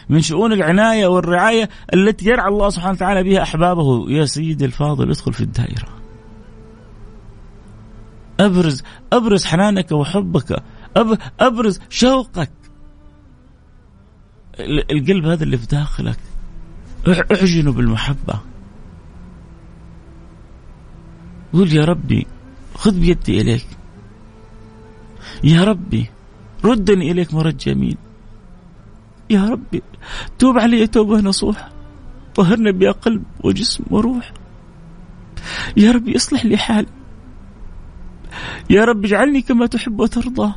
من 0.09 0.21
شؤون 0.21 0.53
العناية 0.53 1.07
والرعاية 1.07 1.69
التي 1.95 2.29
يرعى 2.29 2.49
الله 2.49 2.71
سبحانه 2.71 2.93
وتعالى 2.93 3.23
بها 3.23 3.43
أحبابه. 3.43 4.11
يا 4.11 4.25
سيدي 4.25 4.65
الفاضل 4.65 5.11
ادخل 5.11 5.33
في 5.33 5.41
الدائرة. 5.41 5.89
أبرز 8.41 8.83
أبرز 9.13 9.45
حنانك 9.45 9.93
وحبك 9.93 10.63
أبرز 11.41 11.81
شوقك. 11.89 12.51
القلب 14.61 15.27
هذا 15.27 15.45
اللي 15.45 15.59
في 15.59 15.67
داخلك. 15.67 16.19
أعجنه 17.09 17.73
بالمحبة. 17.73 18.54
قول 21.55 21.73
يا 21.73 21.85
ربي 21.85 22.27
خذ 22.75 23.01
بيدي 23.01 23.41
إليك. 23.41 23.67
يا 25.45 25.65
ربي 25.65 26.11
ردني 26.65 27.11
إليك 27.11 27.35
مرد 27.35 27.57
جميل. 27.57 27.97
يا 29.31 29.45
ربي 29.45 29.83
توب 30.39 30.59
علي 30.59 30.87
توبة 30.87 31.21
نصوح 31.21 31.69
طهرني 32.35 32.73
بها 32.73 32.93
قلب 32.93 33.23
وجسم 33.45 33.85
وروح. 33.91 34.33
يا 35.77 35.93
ربي 35.93 36.17
اصلح 36.17 36.45
لي 36.45 36.57
حالي. 36.57 36.89
يا 38.71 38.85
رب 38.85 39.05
اجعلني 39.05 39.43
كما 39.43 39.67
تحب 39.67 40.01
وترضى. 40.01 40.53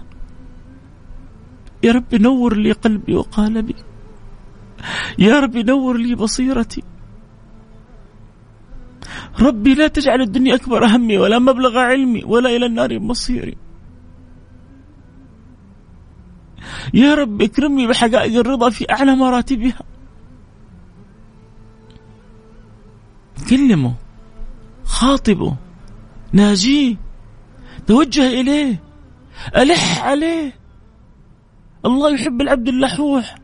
يا 1.84 1.91
رب 1.91 2.16
نور 2.16 2.58
لي 2.58 2.72
قلبي 2.72 3.16
وقالبي 3.16 3.76
يا 5.20 5.39
رب 5.39 5.58
نور 5.58 5.98
لي 5.98 6.16
بصيرتي. 6.16 6.84
ربي 9.39 9.74
لا 9.74 9.88
تجعل 9.88 10.22
الدنيا 10.22 10.55
أكبر 10.55 10.86
همي 10.86 11.18
ولا 11.18 11.39
مبلغ 11.39 11.78
علمي 11.78 12.24
ولا 12.24 12.49
إلى 12.49 12.65
النار 12.65 12.99
مصيري. 12.99 13.57
يا 16.93 17.15
رب 17.15 17.41
اكرمني 17.41 17.88
بحقائق 17.88 18.39
الرضا 18.39 18.70
في 18.70 18.91
أعلى 18.91 19.15
مراتبها. 19.15 19.80
كلمه 23.49 23.93
خاطبه 24.84 25.55
ناجيه 26.34 26.95
توجه 27.88 28.41
إليه 28.41 28.84
ألح 29.57 30.03
عليه. 30.03 30.53
الله 31.86 32.13
يحب 32.13 32.41
العبد 32.41 32.68
اللحوح. 32.68 33.36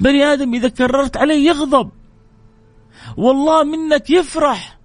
بني 0.00 0.24
آدم 0.24 0.54
إذا 0.54 0.68
كررت 0.68 1.16
عليه 1.16 1.48
يغضب. 1.48 1.90
والله 3.16 3.64
منك 3.64 4.10
يفرح. 4.10 4.78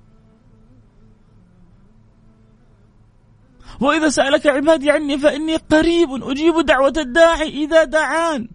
وإذا 3.82 4.10
سألك 4.10 4.48
عبادي 4.48 4.92
عني 4.92 5.18
فإني 5.18 5.56
قريب 5.56 6.10
أجيب 6.12 6.66
دعوة 6.66 6.94
الداعي 6.98 7.64
إذا 7.64 7.84
دعان. 7.84 8.50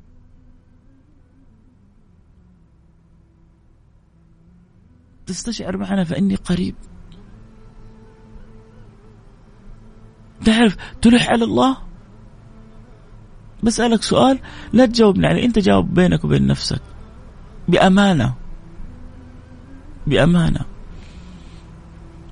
تستشعر 5.27 5.77
معنا 5.77 6.05
فإني 6.05 6.35
قريب. 6.35 6.75
تعرف 10.45 10.77
تلح 11.03 11.31
على 11.31 11.45
الله؟ 11.45 11.92
بسألك 13.63 14.03
سؤال 14.03 14.39
لا 14.73 14.87
تجاوبني 14.87 15.27
عليه 15.27 15.45
أنت 15.45 15.59
جاوب 15.59 15.95
بينك 15.95 16.25
وبين 16.25 16.47
نفسك. 16.47 16.81
بأمانة. 17.69 18.35
بأمانة. 20.07 20.65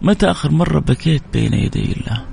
متى 0.03 0.31
آخر 0.31 0.51
مرة 0.51 0.81
بكيت 0.81 1.23
بين 1.33 1.55
يدي 1.55 1.93
الله؟ 1.93 2.25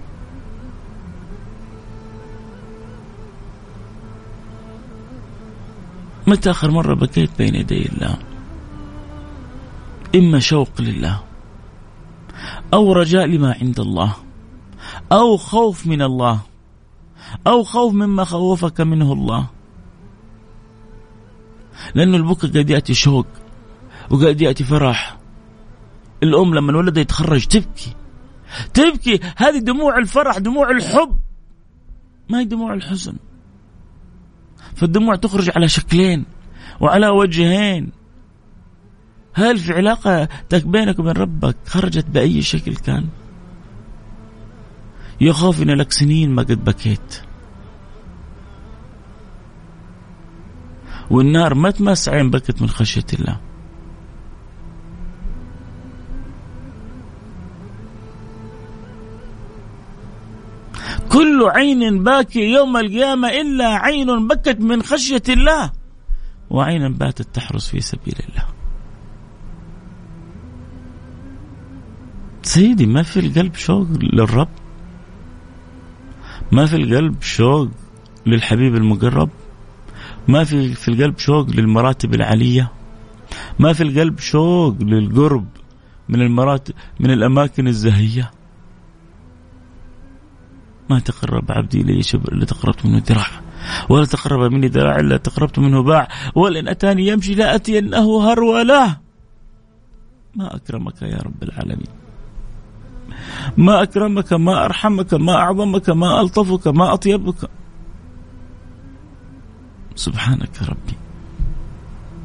متى 6.27 6.49
آخر 6.49 6.71
مرة 6.71 6.93
بكيت 6.93 7.29
بين 7.37 7.55
يدي 7.55 7.89
الله؟ 7.89 8.17
إما 10.15 10.39
شوق 10.39 10.69
لله 10.79 11.19
أو 12.73 12.93
رجاء 12.93 13.25
لما 13.25 13.55
عند 13.61 13.79
الله 13.79 14.13
أو 15.11 15.37
خوف 15.37 15.87
من 15.87 16.01
الله. 16.01 16.39
أو 17.47 17.63
خوف 17.63 17.93
مما 17.93 18.23
خوفك 18.23 18.81
منه 18.81 19.13
الله. 19.13 19.47
لأنه 21.95 22.17
البكاء 22.17 22.51
قد 22.51 22.69
يأتي 22.69 22.93
شوق 22.93 23.27
وقد 24.09 24.41
يأتي 24.41 24.63
فرح. 24.63 25.17
الأم 26.23 26.55
لما 26.55 26.77
ولدها 26.77 27.01
يتخرج 27.01 27.45
تبكي. 27.45 27.93
تبكي. 28.73 29.19
هذه 29.37 29.57
دموع 29.57 29.97
الفرح 29.97 30.37
دموع 30.37 30.71
الحب. 30.71 31.19
ما 32.29 32.39
هي 32.39 32.45
دموع 32.45 32.73
الحزن. 32.73 33.15
فالدموع 34.75 35.15
تخرج 35.15 35.51
على 35.55 35.67
شكلين 35.67 36.25
وعلى 36.79 37.09
وجهين. 37.09 37.91
هل 39.33 39.57
في 39.57 39.73
علاقتك 39.73 40.67
بينك 40.67 40.99
وبين 40.99 41.13
ربك 41.13 41.55
خرجت 41.65 42.05
بأي 42.05 42.41
شكل 42.41 42.75
كان؟ 42.75 43.07
يخاف 45.21 45.61
إن 45.61 45.71
لك 45.71 45.91
سنين 45.91 46.29
ما 46.29 46.41
قد 46.41 46.65
بكيت. 46.65 47.21
والنار 51.09 51.53
ما 51.53 51.71
تمس 51.71 52.09
عين 52.09 52.29
بكت 52.29 52.61
من 52.61 52.69
خشية 52.69 53.05
الله. 53.13 53.39
كل 61.09 61.43
عين 61.43 62.03
باكي 62.03 62.51
يوم 62.51 62.77
القيامة 62.77 63.27
إلا 63.27 63.65
عين 63.65 64.27
بكت 64.27 64.59
من 64.59 64.83
خشية 64.83 65.23
الله 65.29 65.71
وعين 66.49 66.93
باتت 66.93 67.35
تحرس 67.35 67.67
في 67.67 67.81
سبيل 67.81 68.15
الله. 68.29 68.47
سيدي 72.43 72.85
ما 72.85 73.03
في 73.03 73.19
القلب 73.19 73.55
شوق 73.55 73.87
للرب؟ 74.13 74.49
ما 76.51 76.65
في 76.65 76.75
القلب 76.75 77.21
شوق 77.21 77.69
للحبيب 78.25 78.75
المقرب؟ 78.75 79.29
ما 80.27 80.43
في 80.43 80.73
في 80.73 80.87
القلب 80.87 81.17
شوق 81.17 81.49
للمراتب 81.49 82.13
العالية؟ 82.13 82.71
ما 83.59 83.73
في 83.73 83.83
القلب 83.83 84.19
شوق 84.19 84.75
للقرب 84.81 85.47
من 86.09 86.21
المراتب 86.21 86.73
من 86.99 87.11
الأماكن 87.11 87.67
الزهية؟ 87.67 88.31
ما 90.89 90.99
تقرب 90.99 91.51
عبدي 91.51 91.81
إلي 91.81 92.03
شبر 92.03 92.33
إلا 92.33 92.45
تقربت 92.45 92.85
منه 92.85 93.03
ذراع 93.07 93.41
ولا 93.89 94.05
تقرب 94.05 94.51
مني 94.51 94.67
ذراع 94.67 94.95
إلا 94.95 95.17
تقربت 95.17 95.59
منه 95.59 95.83
باع 95.83 96.07
ولئن 96.35 96.67
أتاني 96.67 97.07
يمشي 97.07 97.35
لا 97.35 97.55
أتينه 97.55 98.31
هرولة. 98.31 98.97
ما 100.35 100.55
أكرمك 100.55 101.01
يا 101.01 101.17
رب 101.17 101.43
العالمين. 101.43 102.06
ما 103.57 103.83
أكرمك 103.83 104.33
ما 104.33 104.65
أرحمك 104.65 105.13
ما 105.13 105.35
أعظمك 105.35 105.89
ما 105.89 106.21
ألطفك 106.21 106.67
ما 106.67 106.93
أطيبك. 106.93 107.49
سبحانك 109.95 110.61
ربي. 110.61 110.97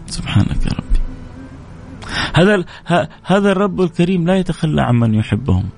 سبحانك 0.07 0.67
ربي. 0.67 1.01
هذا 2.35 2.65
هذا 3.25 3.53
الرب 3.53 3.81
الكريم 3.81 4.27
لا 4.27 4.37
يتخلى 4.37 4.83
عمن 4.83 5.15
يحبهم. 5.15 5.69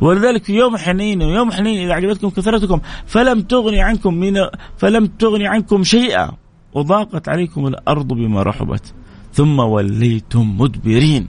ولذلك 0.00 0.44
في 0.44 0.52
يوم 0.52 0.76
حنين 0.76 1.22
ويوم 1.22 1.52
حنين 1.52 1.82
إذا 1.84 1.92
اعجبتكم 1.92 2.28
كثرتكم 2.28 2.80
فلم 3.06 3.40
تغني 3.40 3.80
عنكم 3.82 4.14
من 4.14 4.34
فلم 4.76 5.06
تغني 5.06 5.46
عنكم 5.46 5.84
شيئا. 5.84 6.32
وضاقت 6.74 7.28
عليكم 7.28 7.66
الأرض 7.66 8.08
بما 8.08 8.42
رحبت. 8.42 8.94
ثم 9.32 9.58
وليتم 9.58 10.60
مدبرين. 10.60 11.28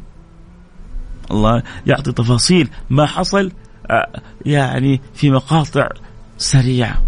الله 1.32 1.64
يعطي 1.88 2.12
تفاصيل 2.12 2.70
ما 2.90 3.06
حصل 3.06 3.52
آه، 3.92 4.22
يعني 4.46 5.02
في 5.14 5.32
مقاطع 5.32 5.90
سريعة. 6.38 7.04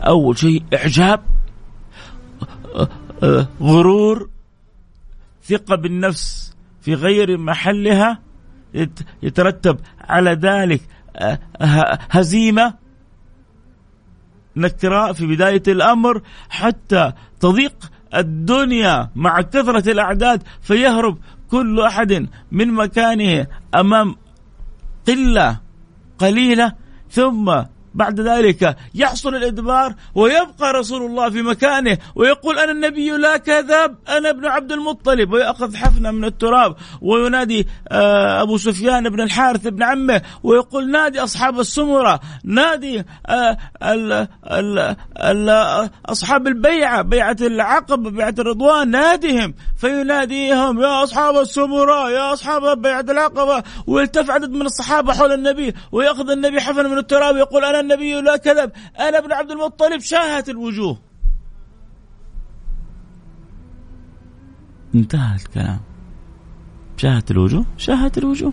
أول 0.00 0.38
شيء 0.38 0.62
إعجاب 0.74 1.20
آه، 2.74 2.88
آه، 3.22 3.48
غرور 3.60 4.28
ثقة 5.44 5.76
بالنفس 5.76 6.56
في 6.80 6.94
غير 6.94 7.38
محلها 7.38 8.18
يترتب 9.22 9.78
على 10.00 10.30
ذلك 10.30 10.80
هزيمة 12.10 12.74
نكراء 14.56 15.12
في 15.12 15.26
بداية 15.26 15.62
الأمر 15.68 16.22
حتى 16.48 17.12
تضيق 17.40 17.90
الدنيا 18.14 19.10
مع 19.14 19.40
كثرة 19.40 19.90
الأعداد 19.90 20.42
فيهرب 20.62 21.18
كل 21.50 21.80
أحد 21.80 22.28
من 22.52 22.72
مكانه 22.72 23.46
أمام 23.74 24.16
قلة 25.08 25.60
قليلة 26.18 26.72
ثم 27.10 27.62
بعد 27.96 28.20
ذلك 28.20 28.76
يحصل 28.94 29.34
الإدبار 29.34 29.94
ويبقى 30.14 30.72
رسول 30.72 31.02
الله 31.02 31.30
في 31.30 31.42
مكانه 31.42 31.98
ويقول 32.14 32.58
أنا 32.58 32.72
النبي 32.72 33.10
لا 33.10 33.36
كذب 33.36 33.96
أنا 34.08 34.30
ابن 34.30 34.46
عبد 34.46 34.72
المطلب 34.72 35.32
ويأخذ 35.32 35.76
حفنة 35.76 36.10
من 36.10 36.24
التراب 36.24 36.76
وينادي 37.00 37.66
آه، 37.88 38.42
أبو 38.42 38.56
سفيان 38.58 39.08
بن 39.08 39.20
الحارث 39.20 39.66
بن 39.66 39.82
عمه 39.82 40.22
ويقول 40.42 40.90
نادي 40.90 41.20
أصحاب 41.20 41.60
السمرة 41.60 42.20
نادي 42.44 43.04
آه، 43.26 43.56
أصحاب 46.06 46.46
البيعة 46.46 47.02
بيعة 47.02 47.36
العقبة 47.40 48.10
بيعة 48.10 48.34
الرضوان 48.38 48.90
ناديهم 48.90 49.54
فيناديهم 49.76 50.80
يا 50.80 51.02
أصحاب 51.04 51.36
السمرة 51.36 52.10
يا 52.10 52.32
أصحاب 52.32 52.82
بيعة 52.82 53.06
العقبة 53.08 53.62
ويلتف 53.86 54.30
عدد 54.30 54.50
من 54.50 54.66
الصحابة 54.66 55.12
حول 55.12 55.32
النبي 55.32 55.74
ويأخذ 55.92 56.30
النبي 56.30 56.60
حفنة 56.60 56.88
من 56.88 56.98
التراب 56.98 57.36
يقول 57.36 57.64
أنا 57.64 57.80
النبي 57.86 58.20
لا 58.20 58.36
كذب. 58.36 58.72
أنا 59.00 59.18
ابن 59.18 59.32
عبد 59.32 59.50
المطلب 59.50 60.00
شاهت 60.00 60.48
الوجوه. 60.48 60.98
انتهى 64.94 65.36
الكلام. 65.36 65.80
شاهت 66.96 67.30
الوجوه؟ 67.30 67.64
شاهت 67.76 68.18
الوجوه. 68.18 68.52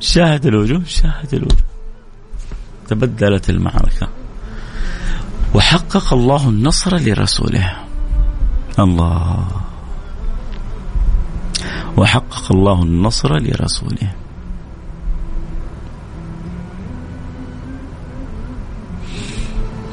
شاهت 0.00 0.46
الوجوه؟ 0.46 0.84
شاهت 0.84 1.34
الوجوه. 1.34 1.68
تبدلت 2.88 3.50
المعركة. 3.50 4.08
وحقق 5.54 6.12
الله 6.12 6.48
النصر 6.48 6.96
لرسوله. 6.96 7.76
الله. 8.78 9.48
وحقق 11.96 12.52
الله 12.52 12.82
النصر 12.82 13.38
لرسوله. 13.38 14.23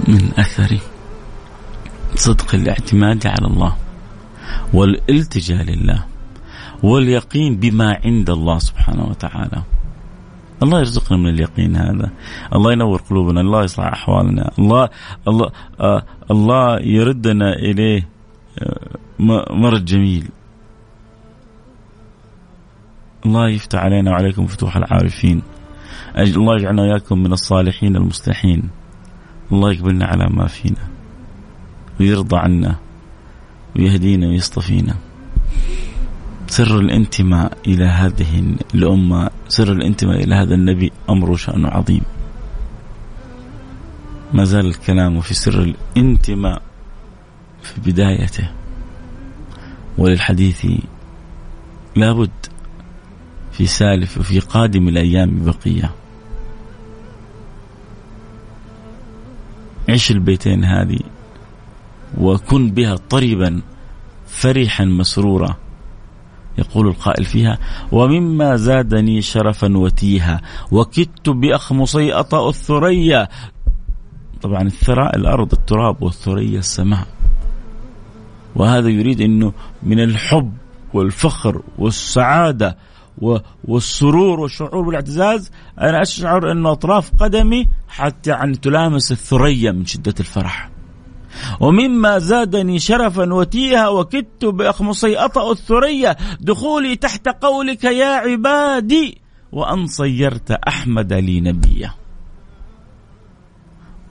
من 0.08 0.32
أثر 0.38 0.78
صدق 2.16 2.56
الاعتماد 2.56 3.28
على 3.28 3.48
الله 3.48 3.76
والالتجاء 4.74 5.64
لله 5.64 6.06
واليقين 6.84 7.56
بما 7.56 8.00
عند 8.06 8.30
الله 8.30 8.60
سبحانه 8.60 9.06
وتعالى. 9.06 9.64
الله 10.64 10.80
يرزقنا 10.80 11.18
من 11.18 11.30
اليقين 11.30 11.76
هذا. 11.76 12.12
الله 12.56 12.72
ينور 12.72 13.02
قلوبنا. 13.10 13.42
الله 13.42 13.64
يصلح 13.64 13.86
أحوالنا. 13.86 14.52
الله 14.60 14.90
الله 15.28 15.52
آه 15.80 16.06
الله 16.32 16.80
يردنا 16.80 17.54
إليه 17.54 18.08
آه 18.60 18.98
مرد 19.50 19.86
جميل. 19.86 20.30
الله 23.26 23.50
يفتح 23.50 23.80
علينا 23.80 24.12
وعليكم 24.12 24.46
فتوح 24.46 24.78
العارفين. 24.78 25.42
الله 26.18 26.56
يجعلنا 26.56 26.82
وياكم 26.82 27.24
من 27.24 27.34
الصالحين 27.34 27.96
المصلحين. 27.96 28.70
الله 29.52 29.72
يقبلنا 29.72 30.06
على 30.06 30.28
ما 30.30 30.48
فينا 30.48 30.88
ويرضى 32.00 32.38
عنا 32.38 32.76
ويهدينا 33.76 34.28
ويصطفينا. 34.28 34.96
سر 36.48 36.80
الانتماء 36.80 37.58
إلى 37.68 37.86
هذه 37.86 38.56
الأمة 38.76 39.30
سر 39.48 39.72
الانتماء 39.72 40.24
إلى 40.24 40.36
هذا 40.36 40.56
النبي 40.56 40.92
أمر 41.10 41.36
شأنه 41.36 41.68
عظيم. 41.68 42.02
ما 44.34 44.44
زال 44.44 44.66
الكلام 44.66 45.22
في 45.22 45.34
سر 45.34 45.76
الانتماء 45.96 46.62
في 47.64 47.92
بدايته 47.92 48.50
وللحديث 49.98 50.66
لابد 51.96 52.32
في 53.52 53.66
سالف 53.68 54.18
وفي 54.18 54.40
قادم 54.40 54.88
الأيام 54.88 55.46
بقية. 55.46 55.92
عش 59.90 60.12
البيتين 60.12 60.64
هذه 60.64 61.00
وكن 62.18 62.72
بها 62.72 62.96
طربا 62.96 63.62
فرحا 64.28 64.86
مسرورا 64.86 65.56
يقول 66.58 66.88
القائل 66.88 67.26
فيها. 67.26 67.58
ومما 67.92 68.56
زادني 68.56 69.22
شرفا 69.22 69.78
وتيها. 69.78 70.42
وكدت 70.72 71.30
بأخمصي 71.30 72.14
أطأ 72.14 72.50
الثريا. 72.50 73.28
طبعا 74.42 74.62
الثراء 74.62 75.16
الأرض 75.16 75.54
التراب 75.54 76.04
والثريا 76.04 76.60
السماء. 76.60 77.08
وهذا 78.56 78.90
يريد 78.90 79.22
أنه 79.22 79.54
من 79.84 80.00
الحب 80.00 80.54
والفخر 80.94 81.62
والسعادة 81.78 82.78
والسرور 83.64 84.40
والشعور 84.40 84.82
بالاعتزاز 84.82 85.52
أنا 85.80 86.02
أشعر 86.02 86.52
أن 86.52 86.66
أطراف 86.66 87.12
قدمي 87.20 87.68
حتى 87.88 88.30
يعني 88.30 88.56
تلامس 88.56 89.12
الثريا 89.12 89.72
من 89.72 89.86
شدة 89.86 90.14
الفرح. 90.20 90.70
ومما 91.60 92.20
زادني 92.20 92.80
شرفا 92.80 93.34
وتيها 93.34 93.88
وكدت 93.88 94.46
بأخمصي 94.46 95.18
أطأ 95.18 95.52
الثريا. 95.52 96.16
دخولي 96.40 96.96
تحت 96.96 97.28
قولك 97.28 97.84
يا 97.84 98.06
عبادي. 98.06 99.18
وأن 99.52 99.88
صيرت 99.88 100.52
أحمد 100.52 101.14
لي 101.14 101.42
نبيا. 101.42 101.94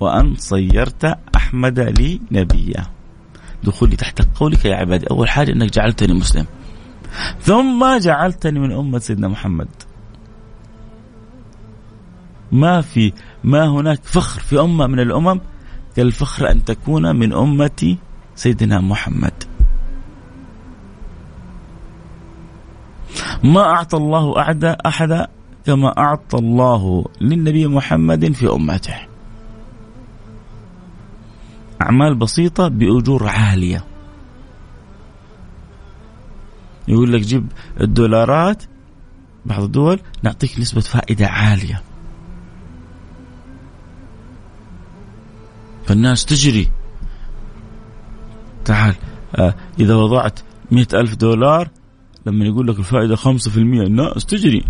وأن 0.00 0.34
صيرت 0.34 1.18
أحمد 1.36 1.80
لي 1.80 2.20
نبيا. 2.32 2.86
دخولي 3.64 3.96
تحت 3.96 4.38
قولك 4.38 4.64
يا 4.64 4.76
عبادي. 4.76 5.06
أول 5.10 5.28
حاجة 5.28 5.52
أنك 5.52 5.72
جعلتني 5.72 6.14
مسلم. 6.14 6.46
ثم 7.40 7.98
جعلتني 7.98 8.58
من 8.58 8.72
أمة 8.72 8.98
سيدنا 8.98 9.28
محمد. 9.28 9.68
ما 12.52 12.80
في 12.80 13.12
ما 13.44 13.68
هناك 13.68 14.00
فخر 14.02 14.40
في 14.40 14.60
أمة 14.60 14.86
من 14.86 15.00
الأمم 15.00 15.40
كالفخر 15.96 16.50
أن 16.50 16.64
تكون 16.64 17.16
من 17.16 17.32
أمة 17.32 17.96
سيدنا 18.34 18.80
محمد. 18.80 19.32
ما 23.44 23.60
أعطى 23.60 23.96
الله 23.96 24.40
أحد 24.40 24.64
أحد 24.64 25.26
كما 25.66 25.98
أعطى 25.98 26.38
الله 26.38 27.04
للنبي 27.20 27.66
محمد 27.66 28.32
في 28.32 28.52
أمته. 28.52 28.96
أعمال 31.82 32.14
بسيطة 32.14 32.68
بأجور 32.68 33.28
عالية. 33.28 33.84
يقول 36.90 37.12
لك 37.12 37.20
جيب 37.20 37.46
الدولارات 37.80 38.62
بعض 39.46 39.62
الدول 39.62 40.00
نعطيك 40.22 40.60
نسبة 40.60 40.80
فائدة 40.80 41.26
عالية. 41.26 41.82
فالناس 45.86 46.24
تجري. 46.24 46.68
تعال 48.64 48.94
آه 49.36 49.54
إذا 49.80 49.94
وضعت 49.94 50.40
مئة 50.70 51.00
ألف 51.00 51.14
دولار 51.14 51.68
لما 52.26 52.44
يقول 52.44 52.68
لك 52.68 52.78
الفائدة 52.78 53.16
خمسة 53.16 53.50
في 53.50 53.56
المية 53.56 53.82
الناس 53.82 54.26
تجري. 54.26 54.64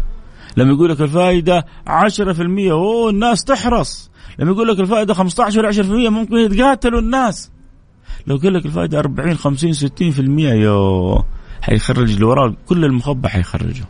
لما 0.57 0.73
يقول 0.73 0.91
لك 0.91 1.01
الفائدة 1.01 1.67
عشرة 1.87 2.33
في 2.33 2.43
المية 2.43 2.73
أوه 2.73 3.11
الناس 3.11 3.45
تحرص. 3.45 4.11
لما 4.39 4.51
يقول 4.51 4.69
لك 4.69 4.81
الفائدة 4.81 5.15
15 5.15 5.59
ولا 5.59 5.73
10% 5.73 6.11
ممكن 6.11 6.37
يتقاتلوا 6.37 7.01
الناس. 7.01 7.51
لو 8.27 8.37
قال 8.37 8.55
لك 8.55 8.67
الفائدة 8.67 8.99
40 8.99 9.37
50 9.37 9.73
60% 9.73 9.81
يو 10.53 11.25
حيخرج 11.63 12.23
اللي 12.23 12.57
كل 12.67 12.85
المخبى 12.85 13.29
حيخرجه. 13.29 13.85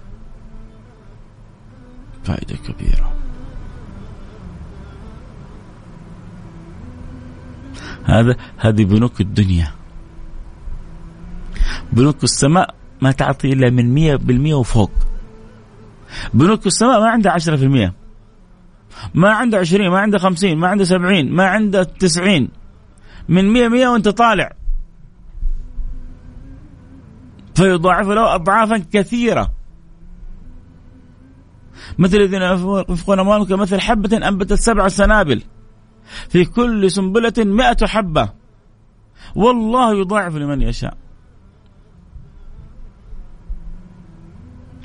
فائدة 2.25 2.57
كبيرة. 2.57 3.13
هذا 8.05 8.37
هذه 8.59 8.85
بنوك 8.85 9.21
الدنيا. 9.21 9.73
بنوك 11.93 12.25
السماء 12.25 12.75
ما 13.01 13.13
تعطي 13.13 13.53
إلا 13.53 13.71
من 13.71 13.95
مية 13.95 14.17
بالمية 14.17 14.55
وفوق. 14.55 14.91
بنوك 16.35 16.67
السماء 16.67 17.01
ما 17.01 17.09
عندها 17.09 17.33
عشرة 17.33 17.57
في 17.57 17.65
المية. 17.65 17.95
ما 19.15 19.31
عنده 19.31 19.59
عشرين 19.59 19.91
ما 19.91 19.99
عنده 19.99 20.19
خمسين 20.19 20.59
ما 20.59 20.69
عنده 20.69 20.85
سبعين 20.85 21.33
ما 21.33 21.47
عنده 21.47 21.83
تسعين. 21.83 22.49
من 23.29 23.53
مية 23.53 23.69
مية 23.69 23.89
وانت 23.89 24.09
طالع. 24.09 24.53
فيضاعف 27.61 28.09
له 28.09 28.35
أضعافا 28.35 28.79
كثيرة. 28.93 29.53
مثل 31.99 32.17
الذين 32.17 32.43
ينفقون 32.43 33.19
أموالهم 33.19 33.45
كمثل 33.45 33.81
حبة 33.81 34.29
أنبتت 34.29 34.53
سبع 34.53 34.89
سنابل. 34.89 35.43
في 36.29 36.45
كل 36.45 36.91
سنبلة 36.91 37.33
مئة 37.39 37.87
حبة. 37.87 38.33
والله 39.37 39.95
يضاعف 40.01 40.35
لمن 40.35 40.63
يشاء. 40.63 40.97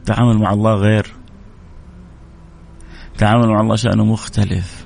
تعامل 0.05 0.37
مع 0.37 0.53
الله 0.53 0.73
غير. 0.73 1.13
تعامل 3.17 3.47
مع 3.47 3.61
الله 3.61 3.75
شأنه 3.75 4.05
مختلف. 4.05 4.85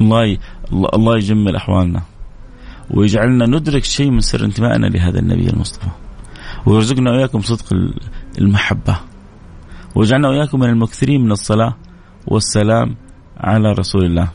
الله 0.00 0.38
الله 0.72 1.16
يجمل 1.16 1.56
أحوالنا. 1.56 2.02
ويجعلنا 2.90 3.46
ندرك 3.46 3.84
شيء 3.84 4.10
من 4.10 4.20
سر 4.20 4.44
انتمائنا 4.44 4.86
لهذا 4.86 5.18
النبي 5.18 5.50
المصطفى. 5.50 5.90
ويرزقنا 6.66 7.10
وإياكم 7.10 7.40
صدق 7.40 7.66
المحبة. 8.38 9.00
واجعلنا 9.94 10.28
وإياكم 10.28 10.60
من 10.60 10.68
المكثرين 10.68 11.24
من 11.24 11.32
الصلاة 11.32 11.76
والسلام 12.26 12.96
على 13.36 13.72
رسول 13.72 14.04
الله. 14.04 14.28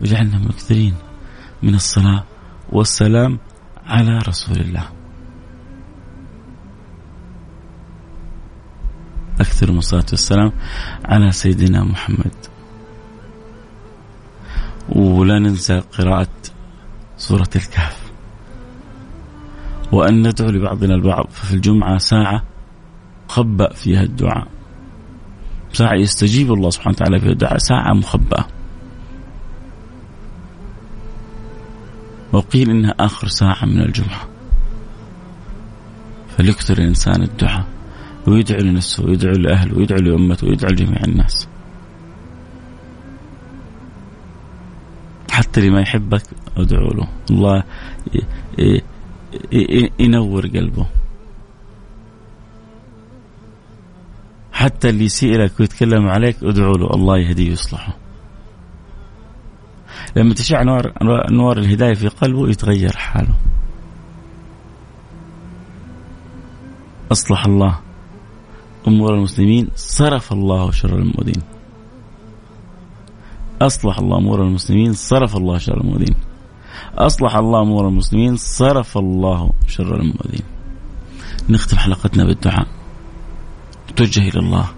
واجعلنا 0.00 0.38
مكثرين 0.38 0.94
من 1.62 1.74
الصلاة 1.74 2.24
والسلام 2.72 3.38
على 3.86 4.18
رسول 4.18 4.56
الله. 4.56 5.01
أكثر 9.40 9.72
من 9.72 9.78
الصلاة 9.78 10.06
والسلام 10.10 10.52
على 11.04 11.32
سيدنا 11.32 11.84
محمد. 11.84 12.34
ولا 14.88 15.38
ننسى 15.38 15.78
قراءة 15.78 16.28
سورة 17.16 17.50
الكهف. 17.56 18.12
وأن 19.92 20.28
ندعو 20.28 20.50
لبعضنا 20.50 20.94
البعض 20.94 21.26
ففي 21.30 21.54
الجمعة 21.54 21.98
ساعة 21.98 22.42
خبأ 23.28 23.72
فيها 23.72 24.02
الدعاء. 24.02 24.48
ساعة 25.72 25.94
يستجيب 25.94 26.52
الله 26.52 26.70
سبحانه 26.70 26.96
وتعالى 26.96 27.20
فيها 27.20 27.30
الدعاء 27.30 27.58
ساعة 27.58 27.92
مخبأة. 27.92 28.46
وقيل 32.32 32.70
إنها 32.70 32.94
آخر 33.00 33.28
ساعة 33.28 33.64
من 33.64 33.80
الجمعة. 33.80 34.28
فليكثر 36.36 36.78
الإنسان 36.78 37.22
الدعاء. 37.22 37.66
ويدعو 38.26 38.60
لنفسه 38.60 39.04
ويدعو 39.04 39.32
لأهله 39.32 39.78
ويدعو 39.78 39.98
لأمته 39.98 40.46
ويدعو 40.46 40.70
لجميع 40.70 41.00
الناس. 41.08 41.48
حتى 45.30 45.60
اللي 45.60 45.70
ما 45.70 45.80
يحبك 45.80 46.22
ادعو 46.56 46.88
له. 46.88 47.08
الله 47.30 47.64
ينور 50.00 50.46
قلبه. 50.46 50.86
حتى 54.52 54.88
اللي 54.88 55.04
يسيء 55.04 55.38
لك 55.38 55.60
ويتكلم 55.60 56.08
عليك 56.08 56.36
ادعو 56.42 56.72
له. 56.72 56.90
الله 56.94 57.18
يهديه 57.18 57.50
ويصلحه. 57.50 57.96
لما 60.16 60.34
تشع 60.34 60.62
نور 60.62 60.92
نور 61.30 61.58
الهداية 61.58 61.94
في 61.94 62.08
قلبه 62.08 62.48
يتغير 62.48 62.96
حاله. 62.96 63.34
أصلح 67.12 67.46
الله. 67.46 67.80
امور 68.88 69.14
المسلمين 69.14 69.68
صرف 69.76 70.32
الله 70.32 70.70
شر 70.70 70.98
المؤذين 70.98 71.42
أصلح 73.62 73.98
الله 73.98 74.18
امور 74.18 74.42
المسلمين 74.42 74.92
صرف 74.92 75.36
الله 75.36 75.58
شر 75.58 75.80
المؤذين 75.80 76.14
أصلح 76.98 77.36
الله 77.36 77.60
امور 77.60 77.88
المسلمين 77.88 78.36
صرف 78.36 78.98
الله 78.98 79.52
شر 79.68 80.00
المؤذين 80.00 80.42
نختم 81.50 81.76
حلقتنا 81.76 82.24
بالدعاء. 82.24 82.66
نتوجه 83.90 84.28
إلى 84.28 84.40
الله. 84.40 84.68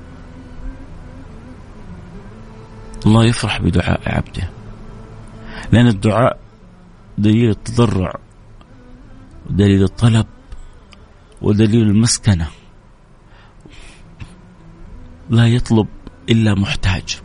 الله 3.06 3.24
يفرح 3.24 3.60
بدعاء 3.60 4.00
عبده. 4.06 4.50
لأن 5.72 5.86
الدعاء 5.86 6.38
دليل 7.18 7.50
التضرع 7.50 8.14
ودليل 9.50 9.82
الطلب 9.82 10.26
ودليل 11.42 11.82
المسكنة. 11.82 12.48
لا 15.30 15.46
يطلب 15.46 15.86
إلا 16.30 16.54
محتاج. 16.54 17.20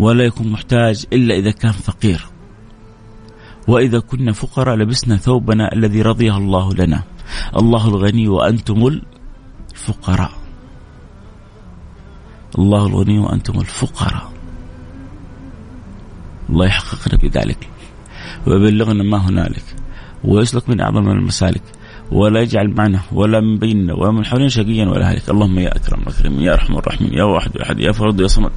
ولا 0.00 0.24
يكون 0.24 0.48
محتاج 0.48 1.06
إلا 1.12 1.34
إذا 1.34 1.50
كان 1.50 1.72
فقير. 1.72 2.26
وإذا 3.68 3.98
كنا 3.98 4.32
فقراء 4.32 4.76
لبسنا 4.76 5.16
ثوبنا 5.16 5.72
الذي 5.72 6.02
رضيه 6.02 6.36
الله 6.36 6.74
لنا. 6.74 7.02
الله 7.56 7.88
الغني 7.88 8.28
وأنتم 8.28 9.00
الفقراء. 9.72 10.32
الله 12.58 12.86
الغني 12.86 13.18
وأنتم 13.18 13.60
الفقراء. 13.60 14.32
الله 16.50 16.66
يحققنا 16.66 17.16
بذلك. 17.22 17.68
ويبلغنا 18.46 19.02
ما 19.02 19.28
هنالك. 19.28 19.64
ويسلك 20.24 20.68
من 20.68 20.80
أعظم 20.80 21.10
المسالك. 21.10 21.62
ولا 22.12 22.40
يجعل 22.40 22.68
معنا 22.68 23.00
ولا 23.12 23.40
من 23.40 23.58
بيننا 23.58 23.94
ولا 23.94 24.10
من 24.10 24.24
حولنا 24.24 24.48
شقيا 24.48 24.86
ولا 24.86 25.10
هالك. 25.10 25.30
اللهم 25.30 25.58
يا 25.58 25.76
أكرم 25.76 26.02
الأكرمين 26.02 26.40
يا 26.40 26.52
أرحم 26.52 26.76
الراحمين 26.76 27.14
يا 27.14 27.24
واحد 27.24 27.56
احد 27.56 27.80
يا 27.80 27.92
فرد 27.92 28.20
يا 28.20 28.26
صمد. 28.26 28.50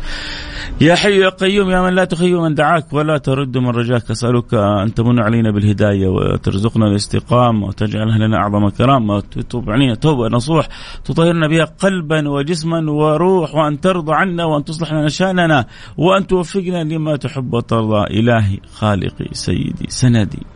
يا 0.81 0.95
حي 0.95 1.19
يا 1.19 1.29
قيوم 1.29 1.69
يا 1.69 1.81
من 1.81 1.93
لا 1.93 2.05
تخيب 2.05 2.35
من 2.35 2.55
دعاك 2.55 2.93
ولا 2.93 3.17
ترد 3.17 3.57
من 3.57 3.69
رجاك. 3.69 4.11
أسألك 4.11 4.53
أن 4.53 4.93
تمن 4.93 5.19
علينا 5.19 5.51
بالهداية 5.51 6.07
وترزقنا 6.07 6.87
الاستقامة 6.87 7.67
وتجعلها 7.67 8.17
لنا 8.17 8.37
أعظم 8.37 8.69
كرامة 8.69 9.15
وتتوب 9.15 9.69
علينا 9.69 9.95
توبة 9.95 10.27
نصوح. 10.27 10.67
تطهرنا 11.05 11.47
بها 11.47 11.65
قلبا 11.65 12.29
وجسما 12.29 12.91
وروح. 12.91 13.55
وأن 13.55 13.81
ترضى 13.81 14.13
عنا 14.13 14.45
وأن 14.45 14.63
تصلح 14.63 14.93
لنا 14.93 15.09
شأننا. 15.09 15.65
وأن 15.97 16.27
توفقنا 16.27 16.83
لما 16.83 17.15
تحب 17.15 17.53
وترضى. 17.53 18.19
إلهي 18.19 18.59
خالقي 18.73 19.29
سيدي 19.31 19.85
سندي. 19.87 20.54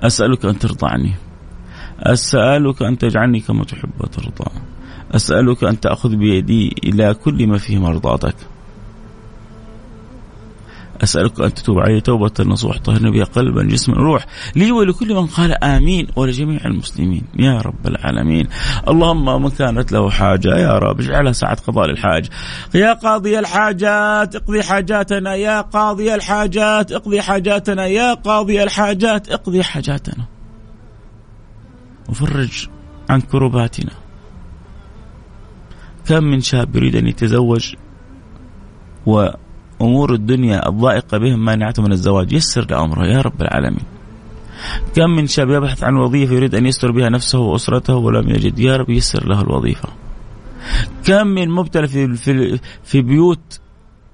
أسألك 0.00 0.44
أن 0.44 0.58
ترضى 0.58 0.86
عني 0.86 1.14
أسألك 2.00 2.82
أن 2.82 2.98
تجعلني 2.98 3.40
كما 3.40 3.64
تحب 3.64 3.90
وترضى 4.00 4.50
أسألك 5.14 5.64
أن 5.64 5.80
تأخذ 5.80 6.16
بيدي 6.16 6.74
إلى 6.84 7.14
كل 7.14 7.46
ما 7.46 7.58
فيه 7.58 7.78
مرضاتك. 7.78 8.36
أسألك 11.02 11.40
أن 11.40 11.54
تتوب 11.54 11.78
علي 11.78 12.00
توبة 12.00 12.30
نصوح 12.40 12.78
طهرنا 12.78 13.10
بها 13.10 13.24
قلبا 13.24 13.62
جسما 13.62 13.94
روح 13.94 14.26
لي 14.56 14.72
ولكل 14.72 15.14
من 15.14 15.26
قال 15.26 15.64
آمين 15.64 16.06
ولجميع 16.16 16.60
المسلمين. 16.64 17.22
يا 17.38 17.60
رب 17.60 17.86
العالمين. 17.86 18.48
اللهم 18.88 19.42
من 19.42 19.50
كانت 19.50 19.92
له 19.92 20.10
حاجة. 20.10 20.48
يا 20.48 20.78
رب 20.78 21.00
اجعلها 21.00 21.32
ساعة 21.32 21.56
قضاء 21.66 21.86
للحاج. 21.86 22.28
يا 22.74 22.92
قاضي 22.92 23.38
الحاجات 23.38 24.36
اقضي 24.36 24.62
حاجاتنا. 24.62 25.34
يا 25.34 25.60
قاضي 25.60 26.14
الحاجات 26.14 26.92
اقضي 26.92 27.22
حاجاتنا. 27.22 27.86
يا 27.86 28.14
قاضي 28.14 28.62
الحاجات 28.62 29.28
اقضي 29.28 29.62
حاجاتنا. 29.62 30.24
وفرج 32.08 32.68
عن 33.10 33.20
كرباتنا. 33.20 33.92
كم 36.06 36.24
من 36.24 36.40
شاب 36.40 36.76
يريد 36.76 36.96
أن 36.96 37.06
يتزوج 37.06 37.74
و 39.06 39.28
أمور 39.82 40.14
الدنيا 40.14 40.68
الضائقة 40.68 41.18
بهم 41.18 41.44
مانعته 41.44 41.82
من 41.82 41.92
الزواج 41.92 42.32
يسر 42.32 42.66
لامره 42.70 43.06
يا 43.06 43.20
رب 43.20 43.42
العالمين. 43.42 43.84
كم 44.96 45.10
من 45.10 45.26
شاب 45.26 45.50
يبحث 45.50 45.84
عن 45.84 45.96
وظيفة 45.96 46.34
يريد 46.34 46.54
أن 46.54 46.66
يستر 46.66 46.90
بها 46.90 47.08
نفسه 47.08 47.38
وأسرته 47.38 47.96
ولم 47.96 48.30
يجد 48.30 48.58
يا 48.58 48.76
رب 48.76 48.90
يسر 48.90 49.28
له 49.28 49.40
الوظيفة. 49.40 49.88
كم 51.04 51.26
من 51.26 51.50
مبتلى 51.50 51.88
في 51.88 52.14
في 52.14 52.58
في 52.84 53.02
بيوت 53.02 53.60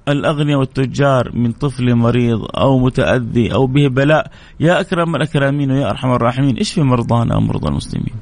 الأغنياء 0.08 0.58
والتجار 0.58 1.30
من 1.34 1.52
طفل 1.52 1.94
مريض 1.94 2.40
أو 2.56 2.78
متأذي 2.78 3.54
أو 3.54 3.66
به 3.66 3.88
بلاء 3.88 4.30
يا 4.60 4.80
أكرم 4.80 5.16
الأكرمين 5.16 5.70
ويا 5.70 5.90
أرحم 5.90 6.10
الراحمين 6.12 6.58
اشفي 6.58 6.82
مرضانا 6.82 7.36
ومرضى 7.36 7.68
المسلمين. 7.68 8.14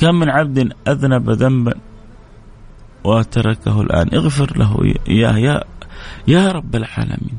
كم 0.00 0.14
من 0.14 0.28
عبد 0.28 0.72
أذنب 0.88 1.30
ذنبا 1.30 1.74
وتركه 3.04 3.80
الآن. 3.80 4.14
اغفر 4.14 4.58
له. 4.58 4.94
إياه 5.08 5.36
يا 5.38 5.64
يا 6.28 6.52
رب 6.52 6.76
العالمين. 6.76 7.38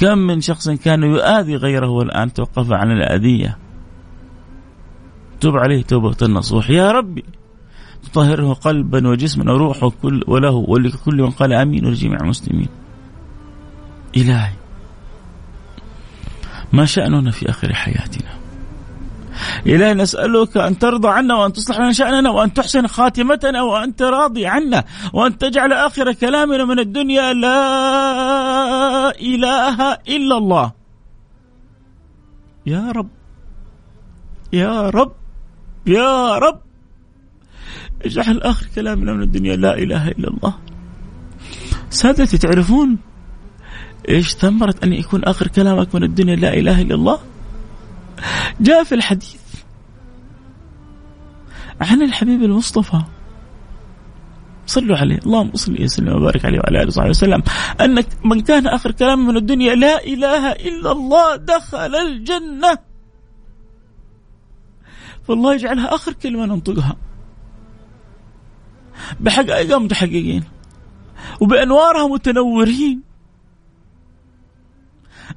كم 0.00 0.18
من 0.18 0.40
شخص 0.40 0.70
كان 0.70 1.02
يؤذي 1.02 1.56
غيره 1.56 1.88
والآن 1.88 2.32
توقف 2.32 2.72
عن 2.72 2.90
الأذية. 2.90 3.58
تب 5.40 5.56
عليه 5.56 5.82
توبة 5.82 6.16
نصوح 6.22 6.70
يا 6.70 6.90
ربي 6.90 7.24
تطهره 8.02 8.52
قلبا 8.52 9.08
وجسما 9.08 9.52
وروحه 9.52 9.90
كل 10.02 10.24
وله 10.28 10.50
ولكل 10.50 11.16
من 11.22 11.30
قال 11.30 11.52
آمين 11.52 11.86
ولجميع 11.86 12.18
المسلمين. 12.20 12.68
إلهي 14.16 14.52
ما 16.72 16.84
شأننا 16.84 17.30
في 17.30 17.50
آخر 17.50 17.74
حياتنا؟ 17.74 18.41
إلهي 19.66 19.94
نسألك 19.94 20.56
أن 20.56 20.78
ترضى 20.78 21.08
عنا 21.08 21.34
وأن 21.34 21.52
تصلح 21.52 21.78
لنا 21.78 21.92
شأننا 21.92 22.30
وأن 22.30 22.54
تحسن 22.54 22.86
خاتمتنا 22.86 23.62
وأنت 23.62 24.02
راضي 24.02 24.46
عنا 24.46 24.84
وأن 25.12 25.38
تجعل 25.38 25.72
آخر 25.72 26.12
كلامنا 26.12 26.64
من 26.64 26.78
الدنيا 26.78 27.32
لا 27.32 27.60
إله 29.20 29.92
إلا 29.92 30.38
الله. 30.38 30.72
يا 32.66 32.90
رب. 32.90 33.08
يا 34.52 34.90
رب. 34.90 35.12
يا 35.86 36.38
رب. 36.38 36.60
اجعل 38.04 38.38
آخر 38.42 38.66
كلامنا 38.74 39.12
من 39.12 39.22
الدنيا 39.22 39.56
لا 39.56 39.78
إله 39.78 40.08
إلا 40.08 40.28
الله. 40.28 40.54
سادتي 41.90 42.38
تعرفون 42.38 42.98
إيش 44.08 44.34
ثمرة 44.34 44.74
أن 44.84 44.92
يكون 44.92 45.24
آخر 45.24 45.48
كلامك 45.48 45.94
من 45.94 46.02
الدنيا 46.02 46.36
لا 46.36 46.54
إله 46.54 46.82
إلا 46.82 46.94
الله؟ 46.94 47.18
جاء 48.60 48.84
في 48.84 48.94
الحديث 48.94 49.42
عن 51.80 52.02
الحبيب 52.02 52.42
المصطفى. 52.42 53.02
صلوا 54.66 54.96
عليه. 54.96 55.18
اللهم 55.18 55.50
صل 55.54 55.82
وسلم 55.82 56.16
وبارك 56.16 56.44
عليه 56.44 56.58
وعلى 56.58 56.78
آله 56.78 56.86
وصحبه 56.86 57.08
وسلم. 57.08 57.42
أنك 57.80 58.06
من 58.24 58.40
كان 58.40 58.66
آخر 58.66 58.90
كلام 58.90 59.26
من 59.26 59.36
الدنيا 59.36 59.74
لا 59.74 60.04
إله 60.04 60.52
إلا 60.52 60.92
الله 60.92 61.36
دخل 61.36 61.94
الجنة. 61.94 62.78
فالله 65.22 65.54
يجعلها 65.54 65.94
آخر 65.94 66.12
كلمة 66.12 66.46
ننطقها. 66.46 66.96
بحقائقها 69.20 69.78
متحققين. 69.78 70.44
وبأنوارها 71.40 72.08
متنورين. 72.08 73.02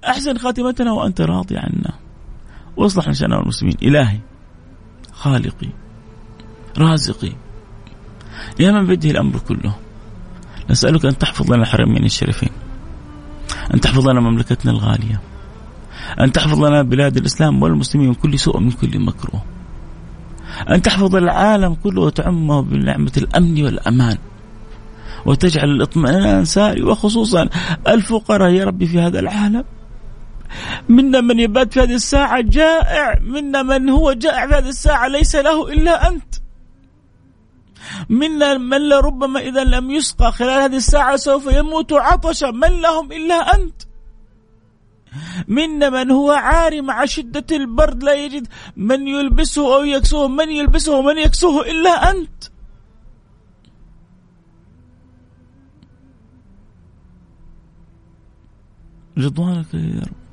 أحسن 0.07 0.37
خاتمتنا 0.37 0.91
وأنت 0.91 1.21
راضي 1.21 1.57
عنا. 1.57 2.04
وأصلح 2.77 3.07
نشأنا 3.07 3.37
والمسلمين. 3.37 3.75
إلهي 3.83 4.19
خالقي 5.13 5.69
رازقي. 6.77 7.31
يا 8.59 8.71
من 8.71 8.85
بيده 8.85 9.09
الأمر 9.09 9.39
كله. 9.39 9.75
نسألك 10.69 11.05
أن 11.05 11.17
تحفظ 11.17 11.51
لنا 11.53 11.63
الحرمين 11.63 12.05
الشريفين. 12.05 12.49
أن 13.73 13.79
تحفظ 13.79 14.09
لنا 14.09 14.19
مملكتنا 14.19 14.71
الغالية. 14.71 15.21
أن 16.19 16.31
تحفظ 16.31 16.63
لنا 16.63 16.81
بلاد 16.81 17.17
الإسلام 17.17 17.61
والمسلمين 17.61 18.07
من 18.07 18.13
كل 18.13 18.39
سوء 18.39 18.59
من 18.59 18.71
كل 18.71 18.99
مكروه. 18.99 19.43
أن 20.69 20.81
تحفظ 20.81 21.15
العالم 21.15 21.73
كله 21.73 22.01
وتعمه 22.01 22.61
بنعمة 22.61 23.11
الأمن 23.17 23.63
والأمان. 23.63 24.17
وتجعل 25.25 25.69
الاطمئنان 25.69 26.45
ساري 26.45 26.83
وخصوصا 26.83 27.49
الفقراء 27.87 28.51
يا 28.51 28.65
ربي 28.65 28.87
في 28.87 28.99
هذا 28.99 29.19
العالم. 29.19 29.63
منا 30.89 31.21
من 31.21 31.39
يبات 31.39 31.73
في 31.73 31.81
هذه 31.81 31.95
الساعة 31.95 32.41
جائع 32.41 33.19
منا 33.19 33.63
من 33.63 33.89
هو 33.89 34.13
جائع 34.13 34.47
في 34.47 34.53
هذه 34.53 34.69
الساعة 34.69 35.07
ليس 35.07 35.35
له 35.35 35.71
إلا 35.73 36.07
أنت. 36.07 36.35
منا 38.09 38.57
من 38.57 38.89
لربما 38.89 39.39
إذا 39.39 39.63
لم 39.63 39.91
يسقى 39.91 40.31
خلال 40.31 40.61
هذه 40.61 40.75
الساعة 40.75 41.15
سوف 41.15 41.45
يموت 41.45 41.93
عطشا 41.93 42.51
من 42.51 42.81
لهم 42.81 43.11
إلا 43.11 43.55
أنت. 43.55 43.81
منا 45.47 45.89
من 45.89 46.11
هو 46.11 46.31
عاري 46.31 46.81
مع 46.81 47.05
شدة 47.05 47.55
البرد 47.55 48.03
لا 48.03 48.13
يجد 48.13 48.47
من 48.77 49.07
يلبسه 49.07 49.75
أو 49.75 49.83
يكسوه 49.83 50.27
من 50.27 50.49
يلبسه 50.49 50.97
ومن 50.97 51.17
يكسوه 51.17 51.61
إلا 51.61 52.11
أنت. 52.11 52.43
رضوانك 59.17 59.73
يا 59.73 60.01
رب. 60.01 60.24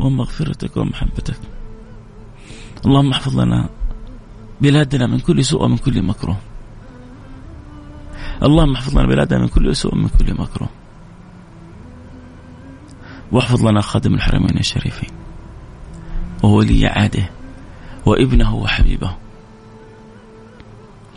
ومغفرتك 0.00 0.76
ومحبتك. 0.76 1.40
اللهم 2.86 3.10
احفظ 3.10 3.40
لنا 3.40 3.68
بلادنا 4.60 5.06
من 5.06 5.18
كل 5.18 5.44
سوء 5.44 5.64
ومن 5.64 5.76
كل 5.76 6.02
مكروه. 6.02 6.36
اللهم 8.42 8.72
احفظ 8.74 8.98
لنا 8.98 9.06
بلادنا 9.06 9.40
من 9.40 9.48
كل 9.48 9.76
سوء 9.76 9.94
ومن 9.94 10.08
كل 10.08 10.34
مكروه. 10.34 10.68
واحفظ 13.32 13.66
لنا 13.66 13.80
خادم 13.80 14.14
الحرمين 14.14 14.58
الشريفين. 14.58 15.10
وولي 16.42 16.86
عهده 16.86 17.30
وابنه 18.06 18.54
وحبيبه. 18.54 19.16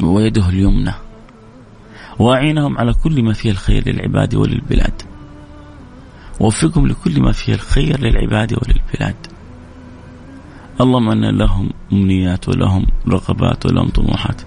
ويده 0.01 0.49
اليمنى. 0.49 0.93
وأعينهم 2.19 2.77
على 2.77 2.93
كل 2.93 3.23
ما 3.23 3.34
فيه 3.34 3.51
الخير 3.51 3.89
للعباد 3.89 4.36
وللبلاد. 4.36 5.01
ووفقهم 6.39 6.88
لكل 6.88 7.21
ما 7.21 7.31
فيه 7.31 7.53
الخير 7.53 7.99
للعباد 7.99 8.53
وللبلاد. 8.53 9.15
اللهم 10.81 11.09
إن 11.09 11.38
لهم 11.38 11.69
أمنيات 11.93 12.49
ولهم 12.49 12.86
رغبات 13.07 13.65
ولهم 13.65 13.89
طموحات. 13.89 14.41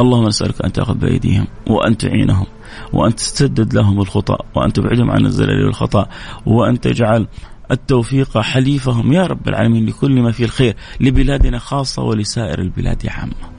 اللهم 0.00 0.26
نسألك 0.26 0.64
أن 0.64 0.72
تأخذ 0.72 0.94
بأيديهم 0.94 1.46
وأن 1.66 1.96
تعينهم 1.96 2.46
وأن 2.92 3.14
تسدد 3.14 3.74
لهم 3.74 4.00
الخطأ 4.00 4.38
وأن 4.54 4.72
تبعدهم 4.72 5.10
عن 5.10 5.26
الزلل 5.26 5.64
والخطأ 5.64 6.06
وأن 6.46 6.80
تجعل 6.80 7.26
التوفيق 7.70 8.38
حليفهم. 8.38 9.12
يا 9.12 9.26
رب 9.26 9.48
العالمين 9.48 9.86
لكل 9.86 10.22
ما 10.22 10.32
فيه 10.32 10.44
الخير 10.44 10.76
لبلادنا 11.00 11.58
خاصة 11.58 12.02
ولسائر 12.02 12.58
البلاد 12.58 13.06
عامة. 13.06 13.58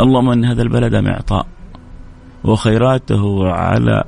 اللهم 0.00 0.30
إن 0.30 0.44
هذا 0.44 0.62
البلد 0.62 0.94
معطاء 0.94 1.46
وخيراته 2.44 3.48
على 3.48 4.04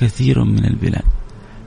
كثير 0.00 0.44
من 0.44 0.64
البلاد. 0.64 1.04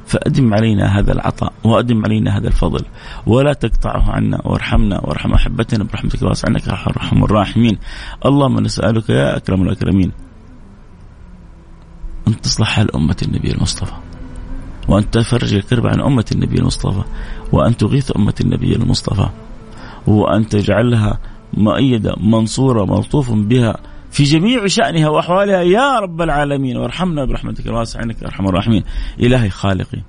فأدم 0.05 0.53
علينا 0.53 0.99
هذا 0.99 1.11
العطاء 1.11 1.53
وأدم 1.63 2.05
علينا 2.05 2.37
هذا 2.37 2.47
الفضل. 2.47 2.85
ولا 3.27 3.53
تقطعه 3.53 4.11
عنا 4.11 4.41
وارحمنا 4.45 4.99
وارحم 4.99 5.33
أحبتنا 5.33 5.83
برحمتك 5.83 6.21
الواسعة 6.21 6.49
إنك 6.49 6.67
أرحم 6.67 7.23
الراحمين. 7.23 7.77
اللهم 8.25 8.59
نسألك 8.59 9.09
يا 9.09 9.37
أكرم 9.37 9.61
الأكرمين 9.61 10.11
أن 12.27 12.41
تصلح 12.41 12.67
حال 12.67 12.95
أمة 12.95 13.17
النبي 13.23 13.51
المصطفى 13.51 13.93
وأن 14.87 15.11
تفرج 15.11 15.53
الكرب 15.53 15.87
عن 15.87 16.01
أمة 16.01 16.25
النبي 16.31 16.59
المصطفى 16.59 17.03
وأن 17.51 17.77
تغيث 17.77 18.11
أمة 18.15 18.33
النبي 18.41 18.75
المصطفى 18.75 19.29
وأن 20.07 20.47
تجعلها 20.47 21.19
مؤيدة 21.53 22.15
منصورة 22.17 22.85
ملطوف 22.85 23.31
بها 23.31 23.77
في 24.13 24.23
جميع 24.23 24.67
شأنها 24.67 25.09
وأحوالها 25.09 25.61
يا 25.61 25.99
رب 25.99 26.21
العالمين. 26.21 26.77
وارحمنا 26.77 27.25
برحمتك 27.25 27.67
الواسعة 27.67 28.03
إنك 28.03 28.23
أرحم 28.23 28.47
الراحمين. 28.47 28.83
إلهي 29.19 29.49
خالقي. 29.49 30.01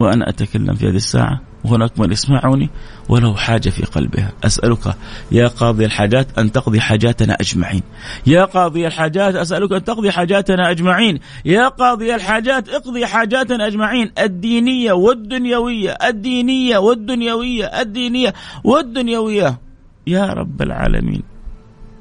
وأنا 0.00 0.28
أتكلم 0.28 0.74
في 0.74 0.88
هذه 0.88 0.96
الساعة 0.96 1.40
وهناك 1.64 1.98
من 1.98 2.12
يسمعني 2.12 2.70
ولو 3.08 3.34
حاجة 3.34 3.68
في 3.68 3.82
قلبها. 3.84 4.32
أسألك 4.44 4.94
يا 5.32 5.48
قاضي 5.48 5.84
الحاجات 5.84 6.38
أن 6.38 6.52
تقضي 6.52 6.80
حاجاتنا 6.80 7.36
أجمعين. 7.40 7.82
يا 8.26 8.44
قاضي 8.44 8.86
الحاجات 8.86 9.34
أسألك 9.34 9.72
أن 9.72 9.84
تقضي 9.84 10.10
حاجاتنا 10.10 10.70
أجمعين. 10.70 11.18
يا 11.44 11.68
قاضي 11.68 12.14
الحاجات 12.14 12.68
اقضي 12.68 13.06
حاجاتنا 13.06 13.66
أجمعين. 13.66 14.12
الدينية 14.18 14.92
والدنيوية 14.92 15.90
الدينية 15.90 16.78
والدنيوية 16.78 17.64
الدينية 17.64 18.34
والدنيوية. 18.64 19.58
يا 20.06 20.26
رب 20.26 20.62
العالمين. 20.62 21.22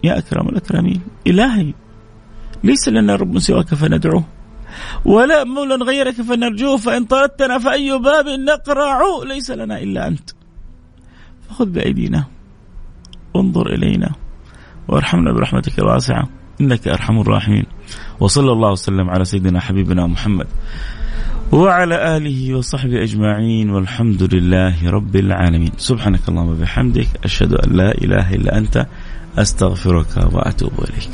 يا 0.07 0.17
أكرم 0.17 0.49
الأكرمين 0.49 1.01
إلهي 1.27 1.73
ليس 2.63 2.89
لنا 2.89 3.15
رب 3.15 3.39
سواك 3.39 3.75
فندعوه 3.75 4.23
ولا 5.05 5.43
مولى 5.43 5.75
غيرك 5.75 6.21
فنرجوه 6.21 6.77
فإن 6.77 7.05
طردتنا 7.05 7.59
فأي 7.59 7.99
باب 7.99 8.25
نقرع 8.27 8.99
ليس 9.27 9.51
لنا 9.51 9.81
إلا 9.81 10.07
أنت. 10.07 10.29
فخذ 11.49 11.65
بأيدينا 11.65 12.25
وانظر 13.33 13.73
إلينا 13.73 14.09
وارحمنا 14.87 15.31
برحمتك 15.31 15.79
الواسعة 15.79 16.29
إنك 16.61 16.87
أرحم 16.87 17.19
الراحمين. 17.19 17.65
وصلى 18.19 18.51
الله 18.51 18.71
وسلم 18.71 19.09
على 19.09 19.25
سيدنا 19.25 19.59
حبيبنا 19.59 20.07
محمد 20.07 20.47
وعلى 21.51 22.17
آله 22.17 22.55
وصحبه 22.55 23.03
أجمعين 23.03 23.69
والحمد 23.69 24.33
لله 24.33 24.89
رب 24.89 25.15
العالمين. 25.15 25.71
سبحانك 25.77 26.29
اللهم 26.29 26.49
وبحمدك 26.49 27.07
أشهد 27.23 27.53
أن 27.53 27.69
لا 27.71 27.91
إله 27.91 28.33
إلا 28.33 28.57
أنت 28.57 28.87
أستغفرك 29.37 30.33
وأتوب 30.33 30.71
إليك. 30.79 31.09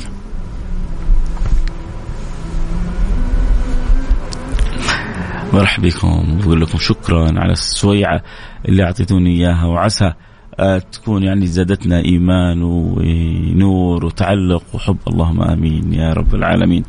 مرحبا 5.52 5.88
بكم 5.88 6.38
بقول 6.40 6.60
لكم 6.60 6.78
شكرا 6.78 7.40
على 7.40 7.52
السويعة 7.52 8.22
اللي 8.68 8.84
أعطيتوني 8.84 9.30
إياها 9.30 9.66
وعسى 9.66 10.12
آه، 10.58 10.78
تكون 10.78 11.22
يعني 11.22 11.46
زادتنا 11.46 11.98
إيمان 12.04 12.62
ونور 12.62 14.04
وتعلق 14.04 14.62
وحب 14.72 14.96
اللهم 15.08 15.42
آمين 15.42 15.94
يا 15.94 16.12
رب 16.12 16.34
العالمين. 16.34 16.84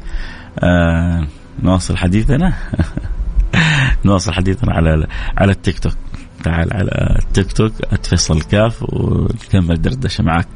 آه 0.59 1.27
نواصل 1.63 1.97
حديثنا 1.97 2.53
نواصل 4.05 4.33
حديثنا 4.33 4.73
على 4.73 5.07
على 5.37 5.51
التيك 5.51 5.79
توك 5.79 5.93
تعال 6.45 6.73
على 6.73 7.19
التيك 7.19 7.51
توك 7.51 7.73
اتفصل 7.91 8.41
كاف 8.41 8.83
ونكمل 8.83 9.81
دردشة 9.81 10.23
معك 10.23 10.47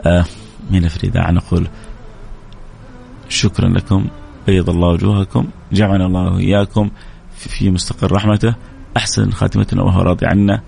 آه 0.00 0.24
من 0.70 0.88
في 0.88 1.04
الاذاعه 1.04 1.30
نقول 1.30 1.68
شكرا 3.28 3.68
لكم 3.68 4.08
بيض 4.46 4.70
الله 4.70 4.88
وجوهكم 4.88 5.46
جمعنا 5.72 6.06
الله 6.06 6.34
واياكم 6.34 6.90
في 7.36 7.70
مستقر 7.70 8.12
رحمته. 8.12 8.54
أحسن 8.96 9.30
خاتمتنا 9.30 9.82
وهو 9.82 10.02
راضي 10.02 10.26
عنا. 10.26 10.60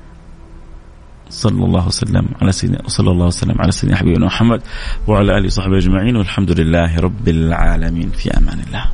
صلى 1.30 1.64
الله 1.64 1.86
وسلم 1.86 2.28
على 2.42 2.52
سيدنا 2.52 2.82
وصلى 2.84 3.10
الله 3.10 3.26
وسلم 3.26 3.60
على 3.60 3.72
سيدنا 3.72 3.96
حبيبنا 3.96 4.26
محمد 4.26 4.62
وعلى 5.06 5.38
آله 5.38 5.46
وصحبه 5.46 5.76
أجمعين 5.76 6.16
والحمد 6.16 6.60
لله 6.60 6.96
رب 6.96 7.28
العالمين. 7.28 8.10
في 8.10 8.30
أمان 8.30 8.60
الله. 8.66 8.90